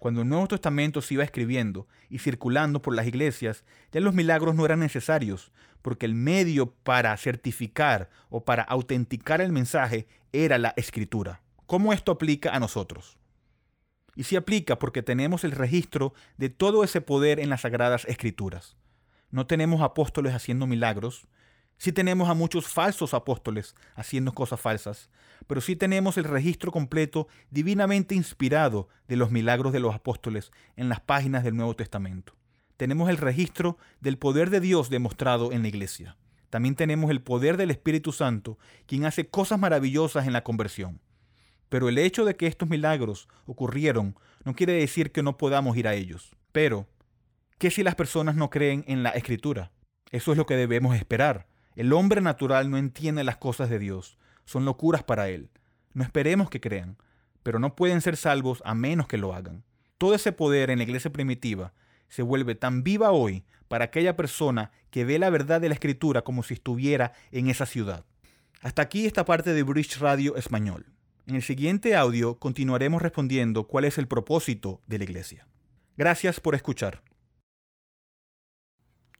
Cuando 0.00 0.22
el 0.22 0.28
Nuevo 0.30 0.48
Testamento 0.48 1.02
se 1.02 1.12
iba 1.12 1.24
escribiendo 1.24 1.86
y 2.08 2.20
circulando 2.20 2.80
por 2.80 2.96
las 2.96 3.06
iglesias, 3.06 3.64
ya 3.92 4.00
los 4.00 4.14
milagros 4.14 4.54
no 4.54 4.64
eran 4.64 4.80
necesarios, 4.80 5.52
porque 5.82 6.06
el 6.06 6.14
medio 6.14 6.72
para 6.72 7.14
certificar 7.18 8.08
o 8.30 8.42
para 8.42 8.62
autenticar 8.62 9.42
el 9.42 9.52
mensaje 9.52 10.08
era 10.32 10.56
la 10.56 10.72
escritura. 10.78 11.42
¿Cómo 11.66 11.92
esto 11.92 12.12
aplica 12.12 12.56
a 12.56 12.60
nosotros? 12.60 13.18
Y 14.16 14.24
sí 14.24 14.36
aplica 14.36 14.78
porque 14.78 15.02
tenemos 15.02 15.44
el 15.44 15.52
registro 15.52 16.14
de 16.38 16.48
todo 16.48 16.82
ese 16.82 17.02
poder 17.02 17.38
en 17.38 17.50
las 17.50 17.60
sagradas 17.60 18.06
escrituras. 18.06 18.78
No 19.30 19.46
tenemos 19.46 19.82
apóstoles 19.82 20.32
haciendo 20.32 20.66
milagros, 20.66 21.28
Sí 21.80 21.92
tenemos 21.92 22.28
a 22.28 22.34
muchos 22.34 22.68
falsos 22.68 23.14
apóstoles 23.14 23.74
haciendo 23.94 24.34
cosas 24.34 24.60
falsas, 24.60 25.08
pero 25.46 25.62
sí 25.62 25.76
tenemos 25.76 26.18
el 26.18 26.24
registro 26.24 26.72
completo 26.72 27.26
divinamente 27.50 28.14
inspirado 28.14 28.90
de 29.08 29.16
los 29.16 29.30
milagros 29.30 29.72
de 29.72 29.80
los 29.80 29.94
apóstoles 29.94 30.52
en 30.76 30.90
las 30.90 31.00
páginas 31.00 31.42
del 31.42 31.56
Nuevo 31.56 31.74
Testamento. 31.74 32.34
Tenemos 32.76 33.08
el 33.08 33.16
registro 33.16 33.78
del 33.98 34.18
poder 34.18 34.50
de 34.50 34.60
Dios 34.60 34.90
demostrado 34.90 35.52
en 35.52 35.62
la 35.62 35.68
iglesia. 35.68 36.18
También 36.50 36.74
tenemos 36.74 37.10
el 37.10 37.22
poder 37.22 37.56
del 37.56 37.70
Espíritu 37.70 38.12
Santo, 38.12 38.58
quien 38.84 39.06
hace 39.06 39.30
cosas 39.30 39.58
maravillosas 39.58 40.26
en 40.26 40.34
la 40.34 40.44
conversión. 40.44 41.00
Pero 41.70 41.88
el 41.88 41.96
hecho 41.96 42.26
de 42.26 42.36
que 42.36 42.46
estos 42.46 42.68
milagros 42.68 43.26
ocurrieron 43.46 44.18
no 44.44 44.54
quiere 44.54 44.74
decir 44.74 45.12
que 45.12 45.22
no 45.22 45.38
podamos 45.38 45.78
ir 45.78 45.88
a 45.88 45.94
ellos. 45.94 46.36
Pero, 46.52 46.86
¿qué 47.56 47.70
si 47.70 47.82
las 47.82 47.94
personas 47.94 48.36
no 48.36 48.50
creen 48.50 48.84
en 48.86 49.02
la 49.02 49.12
Escritura? 49.12 49.72
Eso 50.10 50.32
es 50.32 50.36
lo 50.36 50.44
que 50.44 50.56
debemos 50.56 50.94
esperar. 50.94 51.48
El 51.76 51.92
hombre 51.92 52.20
natural 52.20 52.70
no 52.70 52.78
entiende 52.78 53.24
las 53.24 53.36
cosas 53.36 53.70
de 53.70 53.78
Dios, 53.78 54.18
son 54.44 54.64
locuras 54.64 55.02
para 55.02 55.28
él. 55.28 55.50
No 55.92 56.02
esperemos 56.02 56.50
que 56.50 56.60
crean, 56.60 56.96
pero 57.42 57.58
no 57.58 57.76
pueden 57.76 58.00
ser 58.00 58.16
salvos 58.16 58.62
a 58.64 58.74
menos 58.74 59.06
que 59.06 59.18
lo 59.18 59.34
hagan. 59.34 59.64
Todo 59.98 60.14
ese 60.14 60.32
poder 60.32 60.70
en 60.70 60.78
la 60.78 60.84
iglesia 60.84 61.12
primitiva 61.12 61.72
se 62.08 62.22
vuelve 62.22 62.54
tan 62.54 62.82
viva 62.82 63.12
hoy 63.12 63.44
para 63.68 63.84
aquella 63.84 64.16
persona 64.16 64.72
que 64.90 65.04
ve 65.04 65.18
la 65.18 65.30
verdad 65.30 65.60
de 65.60 65.68
la 65.68 65.74
escritura 65.74 66.22
como 66.22 66.42
si 66.42 66.54
estuviera 66.54 67.12
en 67.30 67.48
esa 67.48 67.66
ciudad. 67.66 68.04
Hasta 68.62 68.82
aquí 68.82 69.06
esta 69.06 69.24
parte 69.24 69.54
de 69.54 69.62
Bridge 69.62 69.98
Radio 69.98 70.36
Español. 70.36 70.86
En 71.26 71.36
el 71.36 71.42
siguiente 71.42 71.94
audio 71.94 72.38
continuaremos 72.38 73.00
respondiendo 73.00 73.68
cuál 73.68 73.84
es 73.84 73.98
el 73.98 74.08
propósito 74.08 74.80
de 74.86 74.98
la 74.98 75.04
iglesia. 75.04 75.46
Gracias 75.96 76.40
por 76.40 76.54
escuchar. 76.54 77.02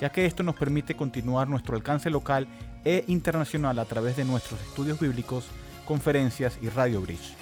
ya 0.00 0.10
que 0.10 0.26
esto 0.26 0.42
nos 0.42 0.56
permite 0.56 0.94
continuar 0.94 1.48
nuestro 1.48 1.76
alcance 1.76 2.10
local 2.10 2.46
e 2.84 3.04
internacional 3.08 3.78
a 3.78 3.84
través 3.84 4.16
de 4.16 4.24
nuestros 4.24 4.60
estudios 4.60 4.98
bíblicos, 4.98 5.46
conferencias 5.84 6.58
y 6.62 6.68
Radio 6.68 7.02
Bridge. 7.02 7.34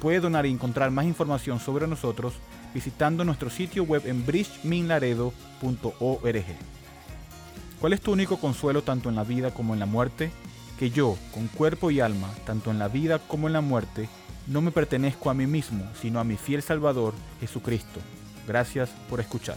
Puede 0.00 0.20
donar 0.20 0.46
y 0.46 0.50
encontrar 0.50 0.90
más 0.90 1.04
información 1.04 1.60
sobre 1.60 1.86
nosotros 1.86 2.34
visitando 2.72 3.24
nuestro 3.24 3.50
sitio 3.50 3.84
web 3.84 4.02
en 4.06 4.24
bridgeminlaredo.org. 4.24 6.44
¿Cuál 7.80 7.92
es 7.92 8.00
tu 8.00 8.12
único 8.12 8.38
consuelo 8.38 8.82
tanto 8.82 9.08
en 9.08 9.16
la 9.16 9.24
vida 9.24 9.52
como 9.52 9.74
en 9.74 9.80
la 9.80 9.86
muerte? 9.86 10.30
Que 10.78 10.90
yo, 10.90 11.18
con 11.34 11.48
cuerpo 11.48 11.90
y 11.90 12.00
alma, 12.00 12.28
tanto 12.46 12.70
en 12.70 12.78
la 12.78 12.88
vida 12.88 13.18
como 13.18 13.46
en 13.46 13.52
la 13.52 13.60
muerte, 13.60 14.08
no 14.46 14.62
me 14.62 14.70
pertenezco 14.70 15.30
a 15.30 15.34
mí 15.34 15.46
mismo, 15.46 15.84
sino 16.00 16.20
a 16.20 16.24
mi 16.24 16.36
fiel 16.36 16.62
Salvador, 16.62 17.14
Jesucristo. 17.40 18.00
Gracias 18.46 18.90
por 19.08 19.20
escuchar. 19.20 19.56